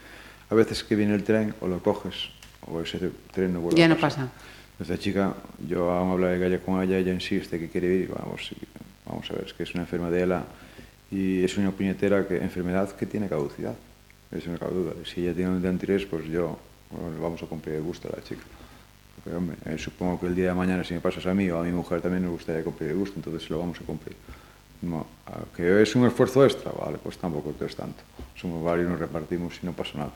a 0.50 0.56
veces 0.56 0.84
que 0.84 0.96
viene 0.96 1.16
el 1.16 1.24
tren 1.24 1.54
o 1.62 1.68
lo 1.68 1.82
coges 1.82 2.30
o 2.68 2.80
ese 2.82 3.12
tren 3.32 3.54
no 3.54 3.62
vuelve 3.62 3.80
Ya 3.80 3.86
a 3.86 3.90
no 3.90 3.96
pasar. 3.98 4.28
pasa. 4.28 4.32
Esta 4.80 4.98
chica, 4.98 5.34
yo 5.68 5.90
aún 5.90 6.12
hablar 6.12 6.32
de 6.32 6.40
galla 6.40 6.60
con 6.60 6.84
ella, 6.84 6.98
ella 6.98 7.14
insiste 7.14 7.58
que 7.58 7.70
quiere 7.70 7.88
ir, 7.96 8.10
vamos, 8.10 8.52
vamos 9.06 9.32
a 9.32 9.34
ver, 9.34 9.46
es 9.46 9.54
que 9.54 9.64
es 9.64 9.74
una 9.74 9.88
ELA 9.88 10.44
y 11.12 11.44
es 11.46 11.58
una 11.58 11.72
puñetera 11.72 12.28
que, 12.28 12.38
enfermedad 12.38 12.92
que 12.92 13.06
tiene 13.06 13.30
caducidad, 13.30 13.74
que 14.36 14.42
se 14.42 14.50
me 14.50 14.58
cabe 14.58 14.74
duda. 14.74 14.94
Si 15.06 15.22
ella 15.22 15.34
tiene 15.34 15.52
un 15.52 15.66
interés, 15.66 16.06
pues 16.06 16.26
yo 16.26 16.58
bueno, 16.92 17.22
vamos 17.22 17.42
a 17.42 17.46
cumplir 17.46 17.76
el 17.76 17.84
gusto 17.84 18.10
a 18.12 18.16
la 18.16 18.24
chica. 18.24 18.44
Pero, 19.24 19.38
hombre, 19.38 19.58
eh, 19.66 19.78
supongo 19.78 20.20
que 20.20 20.28
el 20.28 20.36
día 20.36 20.50
de 20.50 20.54
mañana, 20.54 20.84
si 20.84 20.94
me 20.94 21.00
pasas 21.00 21.26
a 21.26 21.34
mí 21.34 21.50
o 21.50 21.60
a 21.60 21.64
mi 21.64 21.72
mujer, 21.72 22.02
también 22.02 22.24
nos 22.24 22.34
gustaría 22.34 22.64
cumplir 22.64 22.92
el 22.92 22.98
gusto, 22.98 23.16
entonces 23.16 23.50
lo 23.50 23.60
vamos 23.60 23.80
a 23.82 23.84
cumplir. 23.84 24.16
No, 24.82 25.08
que 25.56 25.82
es 25.82 25.96
un 25.96 26.06
esfuerzo 26.06 26.44
extra, 26.46 26.72
vale, 26.72 26.98
pues 27.02 27.18
tampoco 27.18 27.54
es 27.66 27.76
tanto. 27.76 28.04
Somos 28.36 28.64
varios, 28.64 28.90
nos 28.90 29.00
repartimos 29.00 29.58
y 29.64 29.66
no 29.66 29.74
pasa 29.74 29.98
nada. 29.98 30.12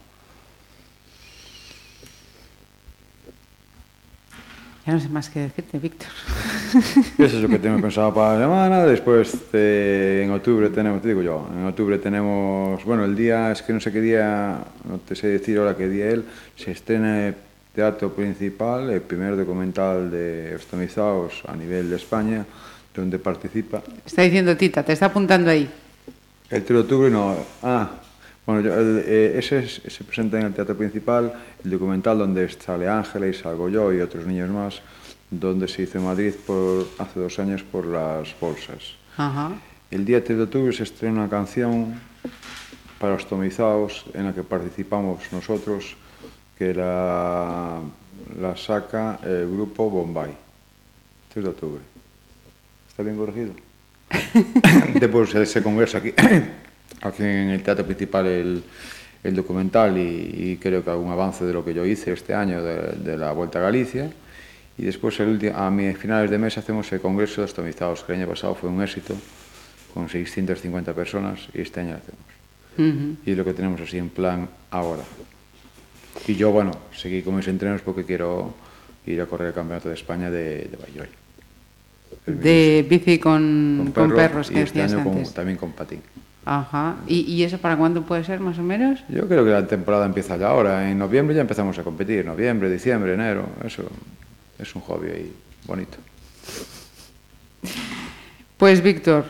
Ya 4.89 4.95
no 4.95 5.01
sé 5.01 5.09
más 5.09 5.29
qué 5.29 5.41
decirte, 5.41 5.77
Víctor. 5.77 6.07
Eso 7.19 7.37
es 7.37 7.43
lo 7.43 7.47
que 7.47 7.59
tenemos 7.59 7.79
pensado 7.79 8.11
para 8.11 8.39
la 8.39 8.45
semana. 8.45 8.85
Después, 8.85 9.51
de, 9.51 10.23
en 10.23 10.31
octubre 10.31 10.67
tenemos, 10.71 10.99
te 10.99 11.09
digo 11.09 11.21
yo, 11.21 11.47
en 11.55 11.63
octubre 11.67 11.99
tenemos, 11.99 12.83
bueno, 12.85 13.05
el 13.05 13.15
día, 13.15 13.51
es 13.51 13.61
que 13.61 13.71
no 13.71 13.79
sé 13.79 13.91
qué 13.91 14.01
día, 14.01 14.57
no 14.89 14.97
te 14.97 15.15
sé 15.15 15.27
decir 15.27 15.59
ahora 15.59 15.77
qué 15.77 15.87
día 15.87 16.09
él, 16.09 16.25
se 16.55 16.71
estrena 16.71 17.27
el 17.27 17.35
teatro 17.75 18.11
principal, 18.15 18.89
el 18.89 19.01
primer 19.01 19.37
documental 19.37 20.09
de 20.09 20.55
estomizados 20.55 21.43
a 21.47 21.55
nivel 21.55 21.91
de 21.91 21.95
España, 21.97 22.43
donde 22.95 23.19
participa. 23.19 23.83
Está 24.03 24.23
diciendo 24.23 24.57
Tita, 24.57 24.81
te 24.81 24.93
está 24.93 25.05
apuntando 25.05 25.51
ahí. 25.51 25.69
El 26.49 26.63
3 26.63 26.67
de 26.67 26.79
octubre 26.79 27.11
no, 27.11 27.35
ah, 27.61 27.91
Bueno, 28.49 28.67
el, 28.73 29.03
eh, 29.05 29.37
ese 29.37 29.59
es, 29.59 29.79
se 29.87 30.03
presenta 30.03 30.39
en 30.39 30.47
el 30.47 30.53
teatro 30.55 30.75
principal, 30.75 31.31
el 31.63 31.69
documental 31.69 32.17
donde 32.17 32.49
sale 32.49 32.89
Ángeles, 32.89 33.37
salgo 33.37 33.69
yo 33.69 33.93
y 33.93 34.01
otros 34.01 34.25
niños 34.25 34.49
más, 34.49 34.81
donde 35.29 35.67
se 35.67 35.83
hizo 35.83 35.99
en 35.99 36.05
Madrid 36.05 36.33
por, 36.47 36.87
hace 36.97 37.19
dos 37.19 37.37
años 37.37 37.61
por 37.61 37.85
las 37.85 38.33
bolsas. 38.41 38.95
Ajá. 39.17 39.51
El 39.91 40.03
día 40.03 40.23
3 40.23 40.35
de 40.35 40.43
octubre 40.45 40.73
se 40.73 40.81
estrena 40.81 41.19
una 41.19 41.29
canción 41.29 41.93
para 42.97 43.13
los 43.13 43.27
tomizados 43.27 44.05
en 44.15 44.25
la 44.25 44.33
que 44.33 44.41
participamos 44.41 45.31
nosotros, 45.31 45.95
que 46.57 46.73
la, 46.73 47.79
la 48.41 48.57
saca 48.57 49.19
el 49.21 49.47
grupo 49.47 49.91
Bombay. 49.91 50.31
3 51.35 51.43
de 51.43 51.51
octubre. 51.51 51.81
¿Está 52.89 53.03
bien 53.03 53.15
corregido? 53.15 53.53
Después 54.99 55.35
ese 55.35 55.61
congreso 55.61 55.99
aquí. 55.99 56.13
Aquí 57.01 57.23
en 57.23 57.49
el 57.49 57.63
teatro 57.63 57.85
principal 57.85 58.27
el, 58.27 58.63
el 59.23 59.35
documental 59.35 59.97
y, 59.97 60.51
y, 60.51 60.57
creo 60.57 60.83
que 60.83 60.89
algún 60.89 61.11
avance 61.11 61.45
de 61.45 61.53
lo 61.53 61.63
que 61.63 61.73
yo 61.73 61.85
hice 61.85 62.13
este 62.13 62.33
año 62.33 62.63
de, 62.63 62.93
de 63.03 63.17
la 63.17 63.31
Vuelta 63.31 63.59
a 63.59 63.63
Galicia. 63.63 64.09
Y 64.77 64.83
después, 64.83 65.19
el 65.19 65.51
a 65.53 65.69
mis 65.69 65.97
finales 65.97 66.31
de 66.31 66.37
mes, 66.37 66.57
hacemos 66.57 66.89
el 66.93 67.01
Congreso 67.01 67.41
de 67.41 67.47
Estomizados, 67.47 68.03
que 68.03 68.13
el 68.13 68.19
año 68.19 68.29
pasado 68.29 68.55
fue 68.55 68.69
un 68.69 68.81
éxito, 68.81 69.13
con 69.93 70.07
650 70.07 70.93
personas, 70.93 71.49
y 71.53 71.61
este 71.61 71.81
año 71.81 71.91
lo 71.91 71.97
hacemos. 71.97 72.21
Uh 72.77 72.81
-huh. 72.81 73.15
Y 73.25 73.31
es 73.31 73.37
lo 73.37 73.43
que 73.43 73.53
tenemos 73.53 73.81
así 73.81 73.97
en 73.97 74.09
plan 74.09 74.47
ahora. 74.71 75.03
Y 76.27 76.35
yo, 76.35 76.51
bueno, 76.51 76.71
seguí 76.95 77.21
con 77.21 77.35
mis 77.35 77.47
entrenos 77.47 77.81
porque 77.81 78.05
quiero 78.05 78.53
ir 79.05 79.19
a 79.21 79.25
correr 79.25 79.49
el 79.49 79.53
Campeonato 79.53 79.89
de 79.89 79.95
España 79.95 80.31
de, 80.31 80.69
de 80.71 80.77
Bayol. 80.77 81.09
De 82.25 82.85
bici 82.89 83.19
con, 83.19 83.91
con, 83.93 84.07
con 84.09 84.15
perros, 84.15 84.49
y 84.49 84.59
este 84.59 84.81
año 84.81 85.03
con, 85.03 85.23
también 85.33 85.57
con 85.57 85.73
patín. 85.73 86.01
Ajá. 86.51 86.95
¿Y, 87.05 87.31
¿Y, 87.31 87.43
eso 87.43 87.59
para 87.59 87.77
cuándo 87.77 88.01
puede 88.01 88.23
ser, 88.23 88.39
más 88.39 88.57
o 88.57 88.63
menos? 88.63 89.01
Yo 89.07 89.27
creo 89.27 89.45
que 89.45 89.51
la 89.51 89.67
temporada 89.67 90.07
empieza 90.07 90.35
ya 90.35 90.47
ahora. 90.47 90.89
En 90.89 90.97
noviembre 90.97 91.35
ya 91.35 91.41
empezamos 91.41 91.77
a 91.77 91.83
competir. 91.83 92.25
Noviembre, 92.25 92.71
diciembre, 92.71 93.13
enero. 93.13 93.47
Eso 93.63 93.83
es 94.57 94.73
un 94.73 94.81
hobby 94.81 95.09
ahí 95.11 95.33
bonito. 95.67 95.99
Pues 98.57 98.81
Víctor, 98.81 99.25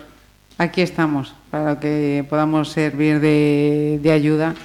aquí 0.58 0.82
estamos 0.82 1.36
para 1.52 1.78
que 1.82 2.26
podamos 2.30 2.70
servir 2.70 3.20
de, 3.20 4.00
de, 4.02 4.12
ayuda. 4.14 4.56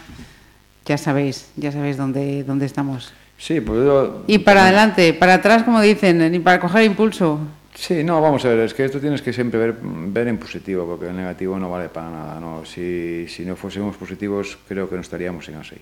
Ya 0.86 0.96
sabéis, 0.96 1.50
ya 1.56 1.72
sabéis 1.72 1.96
dónde, 1.96 2.44
dónde 2.44 2.66
estamos. 2.66 3.12
Sí, 3.36 3.60
pues 3.60 3.84
yo... 3.84 4.22
Y 4.28 4.38
para 4.38 4.62
adelante, 4.62 5.12
para 5.12 5.34
atrás, 5.34 5.64
como 5.64 5.80
dicen, 5.80 6.30
ni 6.30 6.38
para 6.38 6.60
coger 6.60 6.84
impulso. 6.84 7.40
Sí, 7.74 8.04
no, 8.04 8.20
vamos 8.20 8.44
a 8.44 8.48
ver, 8.48 8.60
es 8.60 8.72
que 8.74 8.84
esto 8.84 9.00
tienes 9.00 9.20
que 9.20 9.32
siempre 9.32 9.58
ver, 9.58 9.76
ver 9.82 10.28
en 10.28 10.38
positivo, 10.38 10.86
porque 10.86 11.08
el 11.08 11.16
negativo 11.16 11.58
no 11.58 11.68
vale 11.70 11.88
para 11.88 12.08
nada. 12.10 12.40
¿no? 12.40 12.64
Si, 12.64 13.26
si 13.28 13.44
no 13.44 13.56
fuésemos 13.56 13.96
positivos, 13.96 14.56
creo 14.68 14.88
que 14.88 14.94
no 14.94 15.00
estaríamos 15.00 15.48
en 15.48 15.56
así. 15.56 15.76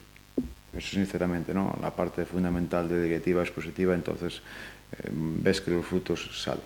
Eso 0.76 0.96
sinceramente, 0.96 1.52
¿no? 1.52 1.76
La 1.82 1.90
parte 1.90 2.24
fundamental 2.24 2.88
de 2.88 3.02
directiva 3.02 3.42
es 3.42 3.50
positiva, 3.50 3.94
entonces 3.94 4.40
eh, 4.92 5.10
ves 5.12 5.60
que 5.60 5.70
los 5.70 5.84
frutos 5.84 6.42
salen. 6.42 6.64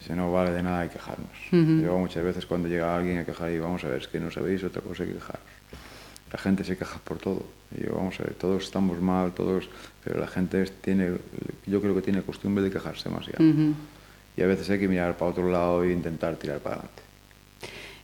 Si 0.00 0.12
no 0.12 0.30
vale 0.30 0.50
de 0.50 0.62
nada 0.62 0.80
hay 0.80 0.90
quejarnos. 0.90 1.30
Uh 1.50 1.56
-huh. 1.56 1.82
Yo 1.82 1.98
muchas 1.98 2.22
veces 2.22 2.44
cuando 2.44 2.68
llega 2.68 2.94
alguien 2.94 3.18
a 3.18 3.24
quejar, 3.24 3.48
digo, 3.48 3.64
vamos 3.64 3.82
a 3.84 3.88
ver, 3.88 4.02
es 4.02 4.08
que 4.08 4.20
no 4.20 4.30
sabéis 4.30 4.62
otra 4.64 4.82
cosa 4.82 5.04
que 5.04 5.14
quejaros. 5.14 5.40
La 6.30 6.38
gente 6.38 6.62
se 6.62 6.76
queja 6.76 6.98
por 7.02 7.16
todo. 7.16 7.42
Y 7.74 7.86
yo, 7.86 7.94
vamos 7.94 8.20
a 8.20 8.24
ver, 8.24 8.34
todos 8.34 8.64
estamos 8.64 9.00
mal, 9.00 9.32
todos... 9.32 9.68
Pero 10.04 10.20
la 10.20 10.26
gente 10.28 10.62
tiene, 10.82 11.12
yo 11.66 11.80
creo 11.80 11.94
que 11.94 12.02
tiene 12.02 12.22
costumbre 12.22 12.62
de 12.62 12.70
quejarse 12.70 13.08
demasiado. 13.08 13.42
Uh 13.42 13.48
-huh. 13.48 13.74
Y 14.38 14.42
a 14.42 14.46
veces 14.46 14.70
hay 14.70 14.78
que 14.78 14.86
mirar 14.86 15.16
para 15.16 15.32
otro 15.32 15.50
lado 15.50 15.82
e 15.82 15.92
intentar 15.92 16.36
tirar 16.36 16.58
para 16.58 16.76
adelante. 16.76 17.02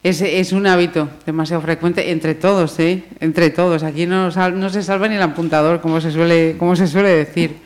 Es, 0.03 0.21
es 0.21 0.53
un 0.53 0.67
hábito 0.67 1.09
demasiado 1.25 1.63
frecuente 1.63 2.11
entre 2.11 2.35
todos, 2.35 2.79
¿eh? 2.81 3.05
Entre 3.21 3.51
todos. 3.51 3.85
Aquí 3.85 4.05
no, 4.05 4.31
no 4.31 4.71
se 4.71 4.83
salva 4.83 5.09
ni 5.09 5.15
el 5.15 5.23
apuntador, 5.23 5.81
como 5.81 6.01
se 6.01 6.11
suele, 6.11 6.57
como 6.59 6.75
se 6.77 6.89
suele 6.89 7.11
decir. 7.11 7.57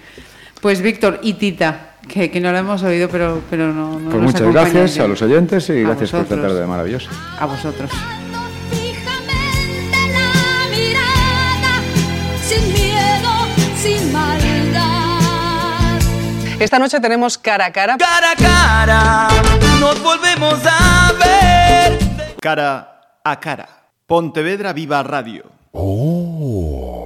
Pues 0.60 0.82
Víctor 0.82 1.18
y 1.22 1.34
Tita, 1.34 1.94
que, 2.06 2.30
que 2.30 2.40
no 2.40 2.52
lo 2.52 2.58
hemos 2.58 2.82
oído, 2.82 3.08
pero, 3.08 3.40
pero 3.48 3.72
no, 3.72 3.98
no 3.98 4.10
Pues 4.10 4.22
muchas 4.22 4.52
gracias 4.52 4.98
a 4.98 5.08
los 5.08 5.22
oyentes 5.22 5.68
y 5.70 5.72
a 5.72 5.74
gracias 5.80 6.12
vosotros. 6.12 6.28
por 6.28 6.38
esta 6.38 6.48
tarde 6.48 6.66
maravillosa. 6.66 7.10
A 7.38 7.46
vosotros. 7.46 7.90
Esta 16.60 16.78
noche 16.78 16.98
tenemos 17.00 17.38
cara 17.38 17.66
a 17.66 17.70
cara. 17.72 17.96
Cara 17.96 18.32
a 18.32 18.36
cara, 18.36 19.28
nos 19.78 19.96
volvemos 20.00 20.58
a 20.66 21.12
ver. 21.12 22.34
Cara 22.42 23.20
a 23.24 23.36
cara. 23.36 23.68
Pontevedra 24.06 24.72
Viva 24.72 25.02
Radio. 25.04 25.44
Oh. 25.72 26.97